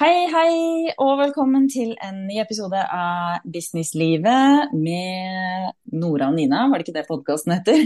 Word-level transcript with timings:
Hei, 0.00 0.30
hei, 0.32 0.52
og 0.96 1.18
velkommen 1.20 1.66
til 1.68 1.90
en 2.00 2.22
ny 2.24 2.38
episode 2.40 2.78
av 2.80 3.42
Businesslivet 3.44 4.70
med 4.72 5.74
Nora 5.92 6.30
og 6.30 6.38
Nina. 6.38 6.62
Var 6.70 6.80
det 6.80 6.86
ikke 6.86 6.94
det 6.94 7.02
podkasten 7.04 7.52
heter? 7.52 7.82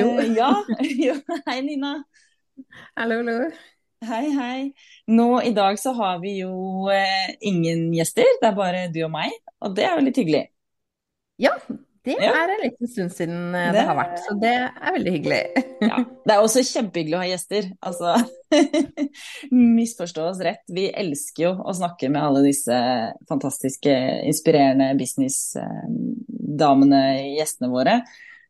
jo. 0.00 0.08
Eh, 0.18 0.32
ja. 0.34 0.48
jo. 1.06 1.14
Hei, 1.46 1.60
Nina. 1.68 1.92
Hallo, 2.98 3.20
hallo. 3.20 3.36
Hei, 4.10 4.24
hei. 4.34 4.58
Nå 5.06 5.28
i 5.46 5.54
dag 5.54 5.78
så 5.78 5.94
har 6.00 6.18
vi 6.26 6.40
jo 6.40 6.90
eh, 6.90 7.36
ingen 7.38 7.92
gjester, 7.94 8.26
det 8.42 8.50
er 8.50 8.58
bare 8.58 8.88
du 8.90 9.04
og 9.06 9.14
meg. 9.14 9.38
Og 9.62 9.78
det 9.78 9.86
er 9.86 10.00
jo 10.00 10.08
litt 10.08 10.18
hyggelig. 10.18 10.48
Ja, 11.46 11.54
det 12.04 12.16
er 12.24 12.48
en 12.54 12.62
liten 12.62 12.88
stund 12.90 13.12
siden 13.12 13.54
eh, 13.54 13.72
Det- 13.72 13.80
det 13.80 13.86
har 13.88 13.96
vært, 13.98 14.18
så 14.24 14.34
det 14.40 14.54
er 14.54 14.92
veldig 14.98 15.12
hyggelig. 15.18 15.42
Ja. 15.78 16.00
Det 16.26 16.34
er 16.34 16.40
også 16.42 16.58
kjempehyggelig 16.66 17.14
å 17.14 17.20
ha 17.22 17.26
gjester. 17.30 17.68
Altså, 17.86 18.16
misforstå 19.54 20.24
oss 20.26 20.40
rett. 20.42 20.64
Vi 20.74 20.88
elsker 20.90 21.44
jo 21.44 21.52
å 21.62 21.70
snakke 21.76 22.08
med 22.10 22.18
alle 22.22 22.40
disse 22.48 22.74
fantastiske, 23.30 23.92
inspirerende 24.26 24.88
businessdamene, 24.98 27.02
gjestene 27.38 27.70
våre. 27.72 27.94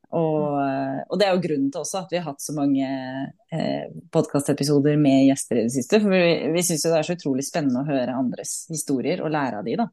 Og, 0.08 0.56
og 1.04 1.18
det 1.20 1.26
er 1.28 1.34
jo 1.36 1.42
grunnen 1.44 1.68
til 1.72 1.82
også 1.82 1.98
at 2.00 2.08
vi 2.14 2.16
har 2.16 2.24
hatt 2.30 2.40
så 2.40 2.54
mange 2.56 2.86
eh, 3.52 3.84
podkastepisoder 4.14 4.96
med 4.96 5.26
gjester 5.28 5.60
i 5.60 5.66
det 5.66 5.74
siste. 5.76 6.00
For 6.00 6.08
vi, 6.16 6.48
vi 6.54 6.62
syns 6.64 6.86
jo 6.86 6.94
det 6.94 7.02
er 7.02 7.08
så 7.10 7.16
utrolig 7.18 7.44
spennende 7.44 7.82
å 7.84 7.88
høre 7.90 8.16
andres 8.16 8.62
historier 8.72 9.20
og 9.20 9.34
lære 9.36 9.60
av 9.60 9.68
de, 9.68 9.76
da. 9.82 9.86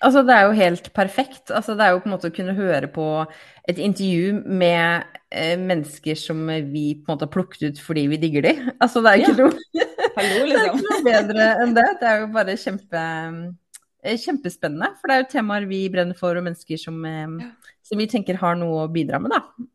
Altså, 0.00 0.22
det 0.24 0.32
er 0.32 0.46
jo 0.48 0.52
helt 0.56 0.86
perfekt. 0.96 1.50
Altså, 1.52 1.74
det 1.76 1.84
er 1.84 1.90
jo 1.92 2.00
på 2.00 2.08
en 2.08 2.14
måte 2.14 2.30
å 2.30 2.34
kunne 2.34 2.54
høre 2.56 2.88
på 2.92 3.06
et 3.68 3.78
intervju 3.84 4.38
med 4.48 5.04
eh, 5.28 5.56
mennesker 5.60 6.16
som 6.16 6.40
vi 6.72 6.84
på 6.96 7.04
en 7.04 7.12
måte 7.14 7.26
har 7.28 7.32
plukket 7.34 7.66
ut 7.74 7.80
fordi 7.84 8.06
vi 8.08 8.18
digger 8.22 8.46
de. 8.48 8.52
Altså, 8.80 9.02
det 9.04 9.12
er 9.12 9.24
ikke, 9.24 9.34
Ja. 9.36 9.48
noe, 9.50 9.88
Hallo, 10.16 10.38
det 10.38 10.38
er 10.40 10.48
liksom. 10.54 10.78
ikke 10.80 10.94
noe 10.94 11.04
bedre 11.10 11.48
enn 11.64 11.74
det. 11.76 11.84
Det 12.00 12.08
er 12.08 12.22
jo 12.22 12.30
bare 12.34 12.56
kjempe, 12.62 13.02
eh, 14.02 14.16
kjempespennende. 14.24 14.88
For 15.00 15.10
det 15.12 15.16
er 15.18 15.22
jo 15.24 15.28
temaer 15.34 15.68
vi 15.70 15.82
brenner 15.92 16.16
for, 16.18 16.38
og 16.40 16.46
mennesker 16.48 16.80
som, 16.80 16.96
ja. 17.04 17.50
som 17.86 18.00
vi 18.00 18.08
tenker 18.10 18.40
har 18.40 18.56
noe 18.60 18.86
å 18.86 18.88
bidra 18.92 19.20
med, 19.20 19.36
da. 19.36 19.68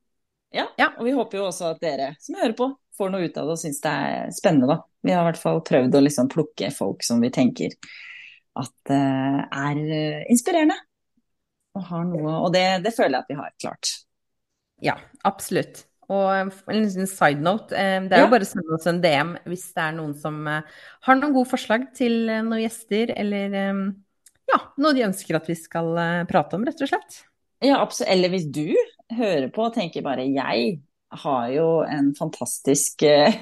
Ja, 0.56 0.66
Ja. 0.80 0.90
og 0.98 1.06
vi 1.06 1.12
håper 1.12 1.38
jo 1.38 1.46
også 1.50 1.70
at 1.74 1.82
dere 1.84 2.14
som 2.24 2.38
hører 2.40 2.56
på, 2.58 2.70
får 2.98 3.10
noe 3.12 3.26
ut 3.28 3.38
av 3.38 3.46
det 3.50 3.56
og 3.58 3.60
syns 3.60 3.82
det 3.84 3.92
er 3.92 4.30
spennende, 4.34 4.70
da. 4.72 4.78
Vi 5.06 5.12
har 5.14 5.22
i 5.22 5.30
hvert 5.30 5.42
fall 5.42 5.62
prøvd 5.68 5.98
å 6.00 6.02
liksom 6.02 6.30
plukke 6.32 6.70
folk 6.74 7.04
som 7.04 7.20
vi 7.22 7.30
tenker 7.30 7.76
at 8.56 8.72
det 8.90 9.00
er 9.00 9.82
eh, 9.84 10.22
inspirerende. 10.32 10.78
Og 11.76 11.84
har 11.90 12.06
noe 12.08 12.38
Og 12.46 12.54
det, 12.56 12.64
det 12.86 12.94
føler 12.96 13.18
jeg 13.18 13.26
at 13.26 13.34
vi 13.34 13.40
har 13.42 13.52
klart. 13.62 13.92
Ja, 14.84 14.96
absolutt. 15.28 15.86
Og 16.12 16.28
en 16.38 16.52
liten 16.84 17.08
side 17.10 17.42
note, 17.44 17.74
eh, 17.76 18.00
det 18.06 18.14
er 18.14 18.24
Ja. 18.24 18.26
jo 18.28 18.32
bare 18.36 18.46
å 18.46 18.50
sende 18.50 18.76
oss 18.78 18.88
en 18.92 19.02
DM 19.02 19.36
hvis 19.50 19.68
det 19.74 19.84
er 19.88 19.96
noen 19.98 20.14
som 20.20 20.42
eh, 20.48 20.62
har 21.08 21.16
noen 21.20 21.34
gode 21.34 21.50
forslag 21.50 21.88
til 21.98 22.30
eh, 22.30 22.44
noen 22.46 22.62
gjester, 22.64 23.12
eller 23.18 23.56
eh, 23.62 23.80
ja, 24.54 24.60
noe 24.78 24.94
de 24.94 25.06
ønsker 25.08 25.40
at 25.40 25.48
vi 25.50 25.56
skal 25.58 25.96
eh, 25.98 26.26
prate 26.30 26.56
om, 26.60 26.66
rett 26.68 26.84
og 26.86 26.92
slett. 26.92 27.24
Ja, 27.66 27.80
absolutt. 27.82 28.12
Eller 28.14 28.30
hvis 28.36 28.46
du 28.54 28.68
hører 29.16 29.50
på 29.56 29.66
og 29.66 29.74
tenker 29.74 30.04
bare 30.06 30.28
jeg 30.30 30.78
har 31.10 31.50
jo 31.54 31.68
en 31.88 32.12
fantastisk 32.18 33.02
eh, 33.08 33.36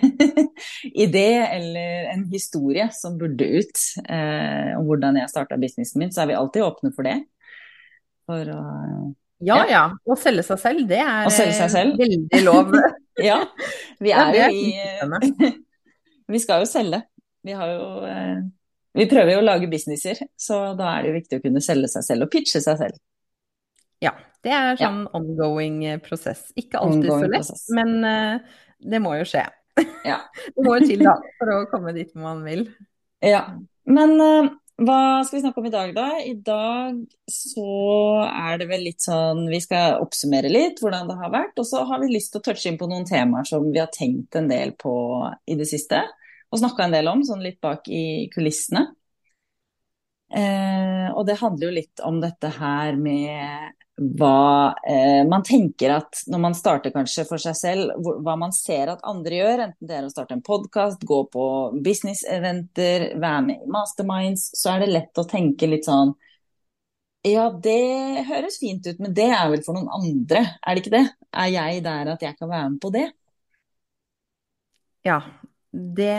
idé 1.05 1.27
eller 1.47 2.09
en 2.13 2.25
historie 2.31 2.89
som 2.93 3.17
burde 3.17 3.45
ut 3.59 3.79
eh, 4.09 4.73
om 4.77 4.85
hvordan 4.87 5.17
jeg 5.21 5.31
starta 5.31 5.57
businessen 5.61 5.99
min, 6.03 6.11
så 6.13 6.23
er 6.23 6.31
vi 6.33 6.37
alltid 6.37 6.65
åpne 6.65 6.91
for 6.95 7.07
det. 7.07 7.17
For 8.27 8.51
å 8.53 8.63
Ja, 9.43 9.57
Ja. 9.57 9.63
ja. 9.69 9.83
Å 10.07 10.15
selge 10.19 10.43
seg 10.47 10.59
selv, 10.61 10.87
det 10.87 10.99
er 11.03 11.29
seg 11.33 11.49
eh, 11.51 11.69
selv. 11.71 11.97
veldig 11.99 12.43
lov. 12.45 12.75
Ja, 13.21 13.43
vi 14.01 14.09
er 14.09 14.33
jo 14.33 14.45
i. 14.57 15.49
Vi 16.33 16.39
skal 16.41 16.63
jo 16.63 16.65
selge. 16.65 17.03
Vi 17.45 17.53
har 17.53 17.69
jo 17.69 17.83
eh, 18.09 18.39
Vi 18.97 19.05
prøver 19.11 19.35
jo 19.35 19.41
å 19.43 19.45
lage 19.45 19.69
businesser, 19.69 20.17
så 20.33 20.71
da 20.79 20.95
er 20.95 21.03
det 21.03 21.11
jo 21.11 21.17
viktig 21.19 21.37
å 21.37 21.43
kunne 21.43 21.61
selge 21.61 21.91
seg 21.93 22.05
selv 22.07 22.25
og 22.25 22.31
pitche 22.33 22.61
seg 22.63 22.79
selv. 22.79 22.97
Ja, 24.01 24.15
det 24.43 24.53
er 24.53 24.79
sånn 24.79 25.03
ongoing 25.15 25.83
eh, 25.87 25.99
prosess. 26.03 26.49
Ikke 26.59 26.81
alltid 26.83 27.11
så 27.11 27.19
lett, 27.23 27.37
prosess. 27.37 27.67
men 27.75 27.93
uh, 28.03 28.57
det 28.83 29.03
må 29.03 29.17
jo 29.21 29.27
skje. 29.27 29.45
Ja. 30.05 30.19
Det 30.53 30.65
må 30.65 30.75
jo 30.77 30.87
til, 30.89 31.05
da, 31.07 31.15
for 31.39 31.49
å 31.53 31.61
komme 31.71 31.95
dit 31.95 32.11
man 32.19 32.43
vil. 32.45 32.67
ja. 33.23 33.45
Men 33.83 34.13
uh, 34.21 34.51
hva 34.83 35.21
skal 35.21 35.37
vi 35.37 35.41
snakke 35.43 35.61
om 35.61 35.67
i 35.67 35.73
dag, 35.73 35.91
da? 35.95 36.07
I 36.25 36.33
dag 36.41 36.99
så 37.29 37.65
er 38.25 38.57
det 38.57 38.67
vel 38.71 38.81
litt 38.87 39.03
sånn 39.03 39.43
Vi 39.51 39.59
skal 39.61 39.99
oppsummere 40.01 40.49
litt 40.49 40.81
hvordan 40.81 41.11
det 41.11 41.17
har 41.19 41.29
vært, 41.33 41.59
og 41.61 41.67
så 41.69 41.83
har 41.89 42.01
vi 42.01 42.09
lyst 42.09 42.33
til 42.33 42.41
å 42.41 42.45
touche 42.47 42.71
inn 42.71 42.79
på 42.81 42.87
noen 42.89 43.05
temaer 43.07 43.45
som 43.47 43.67
vi 43.69 43.81
har 43.81 43.91
tenkt 43.93 44.35
en 44.39 44.49
del 44.49 44.73
på 44.79 44.95
i 45.45 45.57
det 45.59 45.67
siste. 45.69 46.01
Og 46.49 46.61
snakka 46.61 46.87
en 46.87 46.95
del 46.95 47.09
om, 47.11 47.21
sånn 47.25 47.45
litt 47.45 47.59
bak 47.63 47.85
i 47.89 48.31
kulissene. 48.33 48.87
Eh, 50.33 51.07
og 51.13 51.27
det 51.29 51.37
handler 51.37 51.67
jo 51.67 51.77
litt 51.77 52.01
om 52.05 52.17
dette 52.21 52.49
her 52.57 52.97
med 52.97 53.77
hva 54.01 54.73
eh, 54.89 55.21
man 55.29 55.43
tenker 55.45 55.91
at 55.93 56.23
når 56.31 56.41
man 56.41 56.55
starter 56.57 56.93
kanskje 56.95 57.27
for 57.29 57.41
seg 57.41 57.55
selv, 57.57 58.07
hva 58.25 58.33
man 58.39 58.53
ser 58.55 58.89
at 58.89 59.03
andre 59.05 59.37
gjør, 59.37 59.63
enten 59.67 59.89
det 59.89 59.97
er 59.99 60.07
å 60.07 60.11
starte 60.11 60.33
en 60.33 60.41
podkast, 60.45 61.05
gå 61.05 61.19
på 61.33 61.45
business-eventer, 61.85 63.11
være 63.21 63.43
med 63.45 63.65
i 63.65 63.73
masterminds, 63.75 64.49
så 64.57 64.73
er 64.73 64.83
det 64.83 64.93
lett 64.95 65.21
å 65.21 65.27
tenke 65.29 65.69
litt 65.69 65.85
sånn 65.89 66.15
Ja, 67.23 67.45
det 67.65 68.25
høres 68.27 68.57
fint 68.59 68.87
ut, 68.89 68.97
men 68.99 69.13
det 69.15 69.29
er 69.31 69.45
vel 69.53 69.61
for 69.63 69.77
noen 69.77 69.91
andre, 69.93 70.41
er 70.59 70.75
det 70.75 70.83
ikke 70.83 70.95
det? 70.97 71.05
Er 71.31 71.53
jeg 71.53 71.83
der 71.85 72.15
at 72.15 72.25
jeg 72.25 72.35
kan 72.39 72.49
være 72.49 72.71
med 72.73 72.81
på 72.83 72.91
det? 72.95 73.05
Ja, 75.05 75.19
det, 75.71 76.15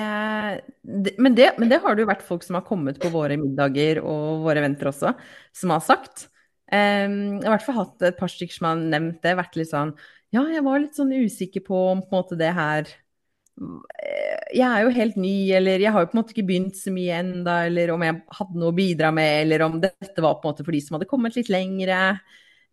det, 0.82 1.14
men 1.18 1.34
det 1.34 1.54
Men 1.58 1.68
det 1.70 1.80
har 1.82 1.94
det 1.94 2.02
jo 2.04 2.10
vært 2.10 2.24
folk 2.26 2.42
som 2.46 2.56
har 2.58 2.64
kommet 2.66 2.98
på 3.02 3.10
våre 3.12 3.36
middager 3.40 4.00
og 4.02 4.46
våre 4.46 4.62
eventer 4.62 4.90
også, 4.90 5.14
som 5.54 5.74
har 5.74 5.84
sagt. 5.84 6.28
Em, 6.74 7.14
jeg 7.38 7.44
har 7.44 7.52
i 7.52 7.54
hvert 7.54 7.66
fall 7.68 7.80
hatt 7.82 8.04
et 8.08 8.18
par 8.18 8.30
stykker 8.32 8.56
som 8.56 8.68
har 8.70 8.82
nevnt 8.82 9.22
det, 9.22 9.36
vært 9.38 9.58
litt 9.60 9.70
sånn 9.70 9.94
Ja, 10.34 10.42
jeg 10.50 10.64
var 10.66 10.80
litt 10.82 10.96
sånn 10.98 11.12
usikker 11.12 11.62
på 11.66 11.80
om 11.92 12.02
på 12.02 12.10
en 12.10 12.22
måte 12.22 12.38
det 12.40 12.50
her 12.56 12.88
eh, 12.88 14.54
Jeg 14.56 14.66
er 14.66 14.82
jo 14.82 14.94
helt 14.96 15.18
ny, 15.20 15.34
eller 15.54 15.84
jeg 15.84 15.94
har 15.94 16.04
jo 16.04 16.10
på 16.10 16.16
en 16.16 16.22
måte 16.22 16.34
ikke 16.34 16.48
begynt 16.48 16.78
så 16.80 16.94
mye 16.94 17.20
enda, 17.20 17.60
eller 17.68 17.94
om 17.94 18.06
jeg 18.06 18.20
hadde 18.40 18.62
noe 18.62 18.72
å 18.72 18.78
bidra 18.78 19.12
med, 19.14 19.34
eller 19.44 19.66
om 19.68 19.80
dette 19.82 20.24
var 20.24 20.40
på 20.40 20.48
en 20.48 20.54
måte 20.54 20.66
for 20.66 20.74
de 20.74 20.82
som 20.82 20.98
hadde 20.98 21.10
kommet 21.10 21.38
litt 21.38 21.52
lengre. 21.52 22.00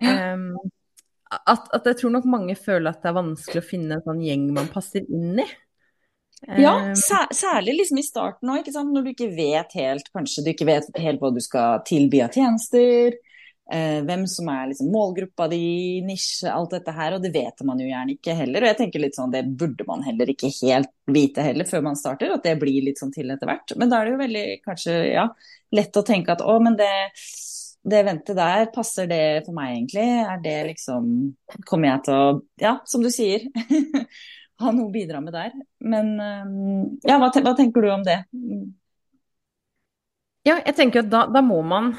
Um, 0.01 0.55
at, 1.31 1.67
at 1.75 1.85
jeg 1.87 1.99
tror 1.99 2.15
nok 2.15 2.25
mange 2.29 2.55
føler 2.59 2.89
at 2.89 3.03
det 3.03 3.11
er 3.11 3.19
vanskelig 3.19 3.61
å 3.61 3.67
finne 3.67 3.97
en 3.97 4.05
sånn 4.07 4.23
gjeng 4.25 4.47
man 4.55 4.71
passer 4.71 5.05
inn 5.05 5.43
i. 5.43 5.47
Ja, 6.57 6.73
særlig 6.97 7.75
liksom 7.77 7.99
i 8.01 8.05
starten 8.05 8.49
òg, 8.49 8.65
når 8.65 9.05
du 9.05 9.11
ikke 9.11 9.29
vet 9.35 9.75
helt, 9.77 10.09
kanskje 10.09 10.41
du 10.41 10.49
ikke 10.55 10.65
vet 10.65 10.89
helt 10.97 11.21
hva 11.21 11.29
du 11.33 11.37
skal 11.43 11.83
tilby 11.85 12.23
av 12.25 12.33
tjenester, 12.33 13.13
hvem 13.71 14.25
som 14.27 14.49
er 14.51 14.71
liksom 14.71 14.89
målgruppa 14.91 15.47
di, 15.51 16.01
nisje, 16.03 16.49
alt 16.51 16.73
dette 16.75 16.91
her, 16.95 17.15
og 17.15 17.23
det 17.23 17.31
vet 17.31 17.63
man 17.67 17.79
jo 17.79 17.87
gjerne 17.87 18.15
ikke 18.17 18.35
heller. 18.35 18.65
Og 18.65 18.71
jeg 18.71 18.79
tenker 18.81 19.03
litt 19.03 19.15
sånn, 19.15 19.31
det 19.31 19.45
burde 19.47 19.85
man 19.87 20.03
heller 20.03 20.33
ikke 20.33 20.51
helt 20.57 20.91
vite 21.11 21.45
heller 21.45 21.67
før 21.69 21.85
man 21.85 21.99
starter, 21.99 22.33
at 22.35 22.43
det 22.43 22.57
blir 22.59 22.83
litt 22.87 22.99
sånn 22.99 23.13
til 23.15 23.31
etter 23.31 23.47
hvert. 23.47 23.75
Men 23.79 23.91
da 23.91 24.01
er 24.01 24.09
det 24.09 24.15
jo 24.15 24.19
veldig 24.25 24.43
kanskje, 24.65 24.97
ja, 25.13 25.29
lett 25.77 26.01
å 26.01 26.05
tenke 26.07 26.35
at 26.35 26.43
å, 26.43 26.57
men 26.63 26.75
det, 26.79 26.91
det 27.93 28.03
ventet 28.07 28.37
der, 28.37 28.67
passer 28.75 29.07
det 29.11 29.23
for 29.47 29.55
meg 29.55 29.77
egentlig? 29.77 30.07
Er 30.25 30.43
det 30.43 30.57
liksom, 30.73 31.07
kommer 31.63 31.93
jeg 31.93 32.05
til 32.09 32.19
å, 32.19 32.37
ja, 32.61 32.75
som 32.91 33.05
du 33.05 33.11
sier, 33.13 33.47
ha 34.61 34.75
noe 34.75 34.89
å 34.89 34.93
bidra 34.93 35.21
med 35.23 35.35
der. 35.35 35.55
Men 35.79 36.13
ja, 37.07 37.17
hva, 37.17 37.31
hva 37.31 37.55
tenker 37.57 37.83
du 37.83 37.91
om 37.93 38.05
det? 38.05 38.19
Ja, 40.47 40.57
jeg 40.57 40.73
tenker 40.77 41.03
at 41.03 41.11
da, 41.11 41.25
da 41.29 41.43
må 41.45 41.59
man 41.65 41.93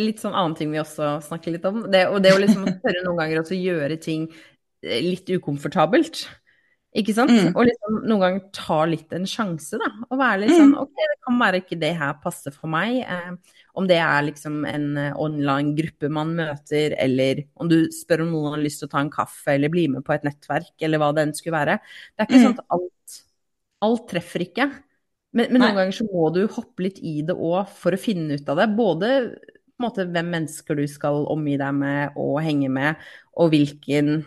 Litt 0.00 0.22
sånn 0.22 0.36
annen 0.36 0.54
ting 0.56 0.70
vi 0.72 0.80
også 0.80 1.18
snakker 1.26 1.52
litt 1.56 1.64
om. 1.68 1.82
Det, 1.92 2.06
og 2.08 2.22
det 2.24 2.32
å 2.32 2.40
liksom 2.40 2.64
tørre 2.84 3.02
noen 3.04 3.18
ganger 3.20 3.42
også 3.42 3.58
gjøre 3.58 3.98
ting 4.00 4.28
eh, 4.32 5.02
litt 5.04 5.28
ukomfortabelt. 5.28 6.24
Ikke 6.92 7.14
sant? 7.16 7.32
Mm. 7.32 7.54
Og 7.56 7.64
liksom 7.64 7.94
noen 8.04 8.20
ganger 8.20 8.40
ta 8.52 8.82
litt 8.84 9.12
en 9.16 9.24
sjanse, 9.28 9.78
da. 9.80 9.86
Og 10.10 10.18
være 10.20 10.42
litt 10.42 10.52
sånn 10.52 10.74
OK, 10.76 10.92
det 11.00 11.18
kan 11.24 11.38
være 11.40 11.60
ikke 11.62 11.78
det 11.80 11.92
her 11.96 12.18
passer 12.20 12.52
for 12.52 12.68
meg. 12.72 12.98
Eh, 13.00 13.60
om 13.80 13.86
det 13.88 13.96
er 14.04 14.26
liksom 14.26 14.58
en 14.68 14.86
eh, 15.00 15.14
online 15.16 15.72
gruppe 15.78 16.10
man 16.12 16.34
møter, 16.36 16.92
eller 17.00 17.40
om 17.56 17.70
du 17.72 17.78
spør 17.96 18.26
om 18.26 18.34
noen 18.34 18.58
har 18.58 18.64
lyst 18.64 18.82
til 18.82 18.90
å 18.90 18.92
ta 18.92 19.00
en 19.00 19.12
kaffe, 19.12 19.54
eller 19.54 19.72
bli 19.72 19.86
med 19.94 20.04
på 20.04 20.12
et 20.12 20.26
nettverk, 20.28 20.74
eller 20.84 21.00
hva 21.00 21.08
det 21.16 21.24
enn 21.24 21.32
skulle 21.38 21.56
være. 21.62 21.78
Det 22.12 22.26
er 22.26 22.28
ikke 22.28 22.42
Mm. 22.42 22.44
sånn 22.50 22.58
at 22.60 22.76
alt, 22.76 23.20
alt 23.88 24.04
treffer 24.12 24.44
ikke. 24.44 24.68
Men, 25.32 25.48
men 25.48 25.62
noen 25.64 25.78
ganger 25.80 25.96
så 25.96 26.04
må 26.12 26.28
du 26.34 26.42
hoppe 26.44 26.84
litt 26.90 27.00
i 27.00 27.22
det 27.24 27.32
òg 27.32 27.72
for 27.72 27.96
å 27.96 28.02
finne 28.04 28.36
ut 28.36 28.52
av 28.52 28.58
det. 28.60 28.68
Både 28.76 29.08
måte 29.84 30.06
hvem 30.10 30.30
mennesker 30.34 30.76
du 30.78 30.86
skal 30.90 31.24
omgi 31.32 31.56
deg 31.60 31.74
med 31.74 32.16
og 32.20 32.40
henge 32.44 32.70
med, 32.72 32.96
og 33.36 33.50
hvilken 33.52 34.24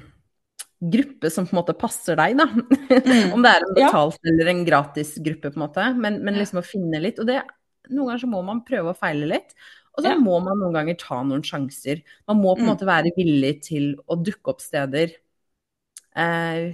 gruppe 0.86 1.32
som 1.32 1.48
på 1.48 1.56
en 1.56 1.60
måte 1.64 1.74
passer 1.80 2.18
deg, 2.20 2.36
da. 2.38 2.46
Om 3.36 3.42
det 3.46 3.52
er 3.52 3.64
en 3.64 3.76
Ja. 3.80 3.88
betalt 3.88 4.20
eller 4.28 4.52
en 4.52 4.66
gratis 4.68 5.16
gruppe, 5.24 5.50
på 5.52 5.58
en 5.58 5.64
måte. 5.68 5.86
Men, 5.98 6.20
men 6.24 6.36
liksom 6.38 6.60
å 6.62 6.66
finne 6.68 7.00
litt. 7.02 7.18
Og 7.24 7.26
det, 7.30 7.40
noen 7.90 8.12
ganger 8.12 8.24
så 8.26 8.30
må 8.30 8.44
man 8.46 8.64
prøve 8.68 8.92
å 8.94 8.98
feile 9.00 9.26
litt. 9.32 9.56
Og 9.96 10.04
så 10.04 10.12
Ja. 10.12 10.20
må 10.20 10.38
man 10.44 10.60
noen 10.60 10.76
ganger 10.76 10.98
ta 11.00 11.22
noen 11.24 11.42
sjanser. 11.48 12.04
Man 12.28 12.42
må 12.44 12.54
på 12.56 12.60
en 12.60 12.66
Mm. 12.68 12.74
måte 12.76 12.86
være 12.90 13.14
villig 13.16 13.62
til 13.64 13.96
å 14.12 14.18
dukke 14.22 14.52
opp 14.52 14.62
steder 14.62 15.16
eh, 16.16 16.74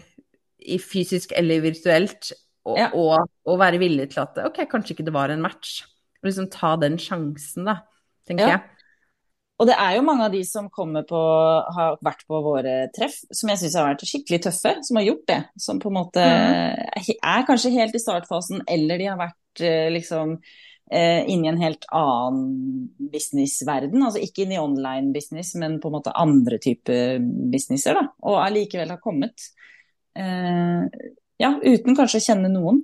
i 0.61 0.77
fysisk 0.77 1.31
eller 1.37 1.61
virtuelt 1.63 2.31
og, 2.65 2.77
Ja. 2.77 2.89
og, 2.93 3.29
og 3.45 3.59
være 3.59 3.79
villig 3.81 4.09
til 4.13 4.21
at 4.21 4.37
ok, 4.45 4.65
kanskje 4.69 4.95
ikke 4.95 5.05
det 5.07 5.13
var 5.13 5.29
en 5.33 5.41
match. 5.41 5.83
Og 6.21 6.29
liksom 6.29 6.49
ta 6.51 6.75
den 6.77 6.97
sjansen, 6.97 7.65
da, 7.65 7.79
tenker 8.27 8.47
Ja. 8.47 8.57
jeg. 8.57 8.61
Og 9.61 9.69
det 9.69 9.75
er 9.77 9.93
jo 9.97 10.05
mange 10.07 10.25
av 10.25 10.33
de 10.33 10.41
som 10.47 10.71
kommer 10.73 11.05
på, 11.05 11.21
har 11.77 11.99
vært 12.01 12.25
på 12.29 12.39
våre 12.41 12.75
treff, 12.95 13.19
som 13.29 13.51
jeg 13.51 13.61
syns 13.61 13.77
har 13.77 13.91
vært 13.91 14.07
skikkelig 14.09 14.41
tøffe, 14.47 14.73
som 14.87 14.97
har 14.97 15.05
gjort 15.05 15.23
det. 15.29 15.39
Som 15.61 15.79
på 15.83 15.91
en 15.91 15.97
måte 15.99 16.25
mm. 16.25 17.13
er 17.13 17.45
kanskje 17.45 17.73
helt 17.75 17.95
i 17.97 18.01
startfasen, 18.01 18.65
eller 18.65 18.97
de 18.97 19.09
har 19.11 19.21
vært 19.21 19.63
eh, 19.67 19.87
liksom 19.93 20.37
inn 20.91 21.45
i 21.45 21.47
en 21.47 21.61
helt 21.61 21.85
annen 21.95 22.89
businessverden. 23.13 24.01
Altså 24.03 24.19
ikke 24.25 24.43
inn 24.43 24.57
i 24.57 24.59
online 24.59 25.13
business, 25.15 25.53
men 25.55 25.77
på 25.79 25.87
en 25.87 25.95
måte 25.95 26.11
andre 26.19 26.57
type 26.59 26.97
businesser, 27.53 27.95
da. 27.95 28.09
Og 28.27 28.41
allikevel 28.41 28.91
har 28.91 28.99
kommet. 28.99 29.45
Eh, 30.19 30.81
ja, 31.41 31.51
uten 31.63 31.95
kanskje 31.95 32.19
å 32.21 32.25
kjenne 32.25 32.51
noen. 32.51 32.81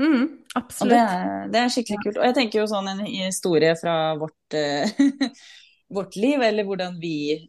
Og 0.00 0.56
absolutt. 0.56 0.94
det 0.94 1.00
er, 1.00 1.48
det 1.52 1.60
er 1.60 1.72
skikkelig 1.74 1.98
kult. 2.04 2.20
Og 2.20 2.28
jeg 2.28 2.36
tenker 2.38 2.62
jo 2.62 2.68
sånn 2.70 2.88
en 2.92 3.02
historie 3.06 3.74
fra 3.78 3.96
vårt, 4.20 4.56
eh, 4.56 4.88
vårt 5.94 6.16
liv, 6.16 6.42
eller 6.42 6.66
hvordan 6.68 6.98
vi 7.00 7.46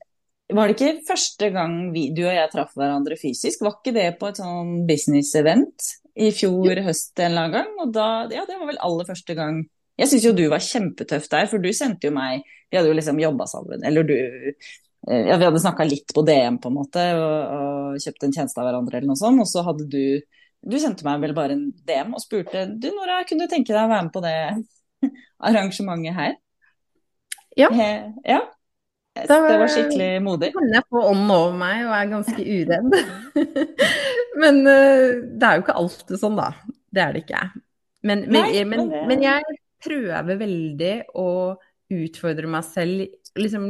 Var 0.51 0.67
det 0.67 0.75
ikke 0.75 1.05
første 1.07 1.47
gang 1.53 1.75
vi, 1.93 2.09
du 2.11 2.25
og 2.25 2.33
jeg 2.35 2.51
traff 2.51 2.73
hverandre 2.75 3.15
fysisk? 3.15 3.61
Var 3.63 3.77
ikke 3.77 3.93
det 3.95 4.07
på 4.19 4.27
et 4.27 4.41
sånn 4.41 4.81
business-event 4.89 5.85
i 6.19 6.27
fjor 6.35 6.81
høst 6.83 7.21
en 7.21 7.29
eller 7.29 7.45
annen 7.45 7.53
gang? 7.55 7.69
Og 7.79 7.93
da, 7.95 8.07
ja, 8.33 8.43
det 8.49 8.57
var 8.59 8.67
vel 8.67 8.81
aller 8.83 9.07
første 9.07 9.35
gang. 9.37 9.61
Jeg 10.01 10.11
syns 10.11 10.25
jo 10.27 10.33
du 10.35 10.43
var 10.51 10.63
kjempetøff 10.65 11.29
der, 11.31 11.47
for 11.47 11.63
du 11.63 11.69
sendte 11.75 12.09
jo 12.09 12.15
meg 12.15 12.43
Vi 12.43 12.79
hadde 12.79 12.91
jo 12.91 12.97
liksom 12.97 13.19
jobba 13.21 13.47
sammen, 13.47 13.85
eller 13.87 14.07
du 14.07 14.17
eh, 14.17 15.23
Ja, 15.29 15.37
vi 15.39 15.47
hadde 15.47 15.63
snakka 15.63 15.87
litt 15.87 16.11
på 16.15 16.25
DM, 16.27 16.59
på 16.59 16.71
en 16.71 16.77
måte, 16.81 17.07
og, 17.15 17.55
og 17.55 18.03
kjøpt 18.03 18.27
en 18.27 18.35
tjeneste 18.35 18.59
av 18.61 18.67
hverandre 18.67 18.99
eller 18.99 19.11
noe 19.13 19.19
sånt, 19.19 19.39
og 19.43 19.49
så 19.49 19.63
hadde 19.67 19.87
du 19.91 20.03
du 20.61 20.77
sendte 20.77 21.05
meg 21.07 21.23
vel 21.23 21.33
bare 21.33 21.55
en 21.57 21.63
DM 21.87 22.11
og 22.13 22.21
spurte 22.21 22.67
du 22.69 22.91
Nora, 22.93 23.23
kunne 23.25 23.47
du 23.47 23.53
tenke 23.53 23.73
deg 23.73 23.81
å 23.81 23.89
være 23.89 24.05
med 24.05 24.13
på 24.13 24.21
det 24.21 24.35
arrangementet 25.49 26.17
her? 26.17 26.35
Ja. 27.59 27.69
He, 27.75 27.89
ja. 28.25 28.41
Da- 29.27 29.41
Det 29.49 29.57
var 29.59 29.67
skikkelig 29.67 30.21
modig. 30.23 30.53
kan 30.55 30.69
jeg 30.71 30.83
få 30.89 31.01
ånden 31.09 31.31
over 31.35 31.57
meg 31.59 31.81
og 31.85 31.95
er 31.97 32.11
ganske 32.13 32.45
uredd. 32.45 32.93
men 34.41 34.61
eh, 34.67 35.07
det 35.35 35.47
er 35.49 35.57
jo 35.57 35.65
ikke 35.65 35.75
alltid 35.81 36.21
sånn, 36.21 36.37
da. 36.39 36.51
Det 36.91 37.03
er 37.03 37.11
det 37.17 37.23
ikke. 37.25 37.41
Men, 38.07 38.23
men, 38.31 38.37
Nei, 38.39 38.63
men, 38.63 38.69
men 38.69 38.89
det- 38.93 39.03
men 39.11 39.25
jeg 39.27 39.59
prøver 39.83 40.39
veldig 40.39 40.93
å 41.17 41.27
utfordre 41.91 42.47
meg 42.47 42.63
selv, 42.63 43.07
liksom 43.35 43.67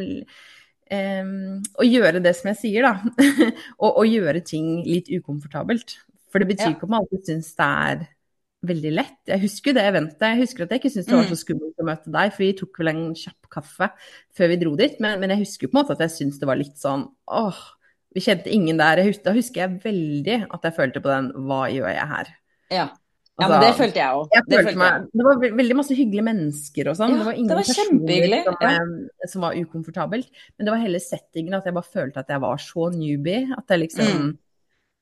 em, 0.91 1.33
Å 1.79 1.85
gjøre 1.87 2.21
det 2.21 2.35
som 2.37 2.51
jeg 2.51 2.59
sier, 2.61 2.85
da. 2.85 2.93
og, 3.81 3.89
og 3.97 4.05
gjøre 4.07 4.43
ting 4.45 4.83
litt 4.85 5.09
ukomfortabelt. 5.09 5.97
For 6.31 6.39
det 6.39 6.51
betyr 6.53 6.69
Ja. 6.69 6.75
ikke 6.75 6.85
om 6.87 6.93
man 6.95 7.01
alltid 7.05 7.25
syns 7.33 7.49
det 7.57 7.67
er 7.67 8.05
veldig 8.63 8.91
lett. 8.93 9.17
Jeg 9.27 9.41
husker 9.41 9.73
det 9.73 9.83
eventet. 9.89 10.21
Jeg 10.21 10.41
husker 10.43 10.63
at 10.63 10.69
jeg 10.75 10.81
ikke 10.81 10.91
syntes 10.93 11.07
det 11.09 11.15
var 11.17 11.23
Mm. 11.25 11.31
så 11.33 11.39
skummelt 11.41 11.81
å 11.81 11.85
møte 11.87 12.11
deg, 12.13 12.31
for 12.33 12.43
vi 12.43 12.53
tok 12.53 12.77
vel 12.77 12.87
en 12.91 13.03
kjapp 13.17 13.49
kaffe 13.49 13.91
før 14.37 14.47
vi 14.49 14.55
dro 14.61 14.75
dit. 14.77 14.99
Men, 14.99 15.19
men 15.19 15.29
jeg 15.33 15.39
husker 15.45 15.67
på 15.67 15.77
en 15.77 15.83
måte 15.83 15.91
at 15.97 15.99
jeg 16.05 16.13
syntes 16.17 16.39
det 16.39 16.47
var 16.47 16.55
litt 16.61 16.77
sånn 16.77 17.07
åh, 17.27 17.57
vi 18.13 18.21
kjente 18.21 18.51
ingen 18.53 18.77
der. 18.77 18.97
Jeg 19.01 19.07
hus- 19.15 19.23
Da 19.23 19.31
husker 19.33 19.61
jeg 19.65 19.81
veldig 19.83 20.47
at 20.53 20.61
jeg 20.67 20.75
følte 20.75 21.01
på 21.01 21.09
den 21.09 21.31
hva 21.47 21.61
gjør 21.71 21.89
jeg 21.95 22.07
her? 22.07 22.27
Ja. 22.69 22.85
ja, 22.85 22.89
Altså, 23.41 23.49
men 23.49 23.61
det 23.65 23.75
følte 23.79 23.95
jeg 23.97 24.13
òg. 24.13 24.27
Det, 24.29 25.11
det 25.15 25.23
var 25.25 25.39
veldig 25.57 25.75
masse 25.75 25.95
hyggelige 25.97 26.23
mennesker 26.27 26.87
og 26.91 26.95
sånn. 26.99 27.09
Ja, 27.15 27.17
det 27.17 27.25
var 27.25 27.31
det 27.33 27.39
ingen 27.39 27.55
var 27.55 27.63
personer 27.63 28.43
som, 28.45 28.55
ja. 28.61 28.69
eh, 28.69 29.27
som 29.27 29.41
var 29.41 29.55
ukomfortabelt. 29.57 30.29
Men 30.59 30.65
det 30.67 30.71
var 30.75 30.83
hele 30.85 30.99
settingen 31.01 31.53
at 31.57 31.65
jeg 31.65 31.73
bare 31.73 31.89
følte 31.89 32.17
at 32.21 32.27
jeg 32.29 32.39
var 32.41 32.57
så 32.61 32.91
newbie. 32.93 33.47
At 33.57 33.65
jeg 33.73 33.79
liksom 33.89 34.05
Mm. 34.05 34.37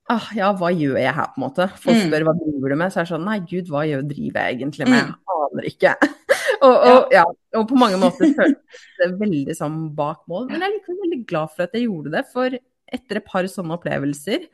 Ah, 0.09 0.27
Ja, 0.38 0.51
hva 0.57 0.69
gjør 0.73 0.97
jeg 1.00 1.13
her, 1.15 1.29
på 1.33 1.39
en 1.39 1.45
måte? 1.47 1.67
Folk 1.79 1.95
Mm. 1.97 2.06
spør 2.09 2.25
hva 2.27 2.33
driver 2.39 2.73
du 2.73 2.75
med? 2.81 2.94
Så 2.94 3.00
er 3.01 3.07
det 3.07 3.11
sånn 3.13 3.25
Nei, 3.27 3.39
gud, 3.50 3.69
hva 3.73 3.83
gjør, 3.88 4.06
driver 4.09 4.47
jeg 4.50 4.59
egentlig 4.59 4.88
med? 4.89 5.11
Jeg 5.13 5.39
aner 5.45 5.69
ikke. 5.69 5.94
og, 6.65 6.75
og, 6.75 7.13
ja. 7.15 7.23
og 7.59 7.67
på 7.69 7.77
mange 7.79 8.00
måter 8.01 8.33
føles 8.38 8.83
det 9.00 9.09
veldig 9.21 9.56
sånn 9.57 9.77
bak 9.97 10.23
mål. 10.31 10.47
Men 10.51 10.61
jeg 10.61 10.69
er 10.69 10.75
likevel 10.77 11.01
veldig 11.06 11.21
glad 11.29 11.53
for 11.56 11.65
at 11.67 11.77
jeg 11.77 11.88
gjorde 11.88 12.13
det, 12.17 12.25
for 12.33 12.57
etter 13.00 13.19
et 13.21 13.25
par 13.29 13.45
sånne 13.50 13.75
opplevelser, 13.77 14.47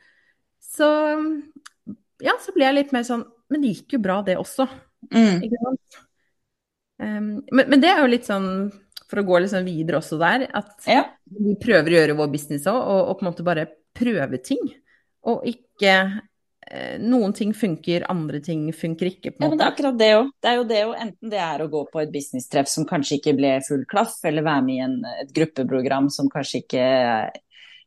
så 0.60 0.88
ja, 2.24 2.34
så 2.40 2.52
ble 2.56 2.64
jeg 2.66 2.76
litt 2.78 2.92
mer 2.96 3.04
sånn 3.06 3.22
Men 3.52 3.62
det 3.62 3.70
gikk 3.76 3.94
jo 3.96 4.00
bra, 4.02 4.16
det 4.26 4.34
også. 4.40 4.64
Mm. 5.14 5.42
Ikke 5.46 5.58
sant? 5.62 5.98
Um, 6.98 7.28
men, 7.52 7.68
men 7.70 7.82
det 7.82 7.90
er 7.92 8.00
jo 8.02 8.08
litt 8.10 8.24
sånn, 8.26 8.46
for 9.06 9.20
å 9.20 9.24
gå 9.28 9.38
litt 9.44 9.52
sånn 9.52 9.66
videre 9.68 10.00
også 10.00 10.16
der, 10.18 10.46
at 10.56 10.88
Ja. 10.90 11.04
vi 11.30 11.54
prøver 11.62 11.92
å 11.92 11.98
gjøre 12.00 12.16
vår 12.18 12.32
business 12.32 12.66
òg, 12.66 12.74
og, 12.80 13.02
og 13.12 13.18
på 13.20 13.22
en 13.26 13.28
måte 13.30 13.44
bare 13.46 13.66
prøve 13.96 14.40
ting. 14.42 14.64
Og 15.26 15.46
ikke 15.48 15.94
eh, 16.70 16.96
Noen 17.02 17.34
ting 17.36 17.52
funker, 17.56 18.06
andre 18.10 18.40
ting 18.44 18.68
funker 18.74 19.10
ikke, 19.10 19.32
på 19.32 19.40
en 19.40 19.42
måte. 19.42 19.46
Ja, 19.46 19.50
men 19.50 19.58
det 19.58 19.66
er 19.66 19.72
akkurat 19.72 19.98
det 20.00 20.10
òg. 20.18 20.30
Det 20.42 20.50
er 20.50 20.58
jo 20.60 20.68
det 20.70 20.82
òg. 20.84 20.94
Enten 21.06 21.32
det 21.32 21.42
er 21.46 21.64
å 21.64 21.70
gå 21.72 21.82
på 21.92 22.02
et 22.02 22.12
businesstreff 22.14 22.70
som 22.70 22.86
kanskje 22.88 23.20
ikke 23.20 23.36
ble 23.38 23.56
full 23.66 23.86
klaff, 23.90 24.18
eller 24.26 24.46
være 24.46 24.66
med 24.66 24.76
i 24.76 24.84
en, 24.86 24.96
et 25.24 25.34
gruppeprogram 25.36 26.10
som 26.14 26.30
kanskje 26.32 26.62
ikke 26.64 26.86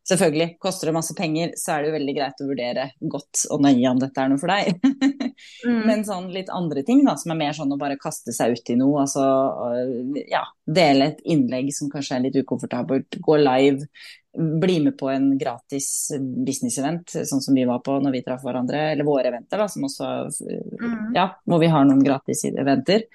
Selvfølgelig, 0.09 0.55
koster 0.57 0.89
det 0.89 0.95
masse 0.95 1.13
penger, 1.13 1.51
så 1.59 1.75
er 1.75 1.83
det 1.83 1.89
jo 1.89 1.95
veldig 1.99 2.13
greit 2.17 2.39
å 2.41 2.47
vurdere 2.49 2.85
godt 3.13 3.43
og 3.53 3.61
nøye 3.61 3.91
om 3.91 3.99
dette 4.01 4.23
er 4.23 4.31
noe 4.31 4.41
for 4.41 4.53
deg. 4.55 4.79
Mm. 5.63 5.85
Men 5.87 6.01
sånn 6.03 6.25
litt 6.33 6.49
andre 6.51 6.81
ting, 6.83 6.99
da, 7.07 7.13
som 7.19 7.31
er 7.31 7.37
mer 7.39 7.53
sånn 7.55 7.71
å 7.71 7.77
bare 7.79 7.95
kaste 7.99 8.33
seg 8.35 8.57
ut 8.57 8.71
i 8.73 8.75
noe. 8.75 9.05
Altså 9.05 9.23
øh, 9.23 10.17
ja, 10.27 10.41
dele 10.67 11.07
et 11.13 11.21
innlegg 11.31 11.69
som 11.75 11.87
kanskje 11.91 12.17
er 12.17 12.25
litt 12.25 12.35
ukomfortabelt. 12.41 13.15
Gå 13.23 13.37
live. 13.39 13.87
Bli 14.35 14.75
med 14.83 14.97
på 14.99 15.07
en 15.13 15.29
gratis 15.39 15.87
business-event, 16.19 17.15
sånn 17.31 17.43
som 17.43 17.55
vi 17.55 17.63
var 17.69 17.79
på 17.85 17.95
når 18.03 18.17
vi 18.17 18.23
traff 18.25 18.43
hverandre. 18.43 18.81
Eller 18.91 19.07
våre 19.07 19.31
eventer, 19.31 19.63
da, 19.63 19.69
som 19.71 19.87
også 19.87 20.09
Mm. 20.79 21.15
Ja, 21.15 21.29
hvor 21.47 21.63
vi 21.63 21.71
har 21.71 21.87
noen 21.87 22.03
gratis 22.03 22.43
eventer. 22.49 23.07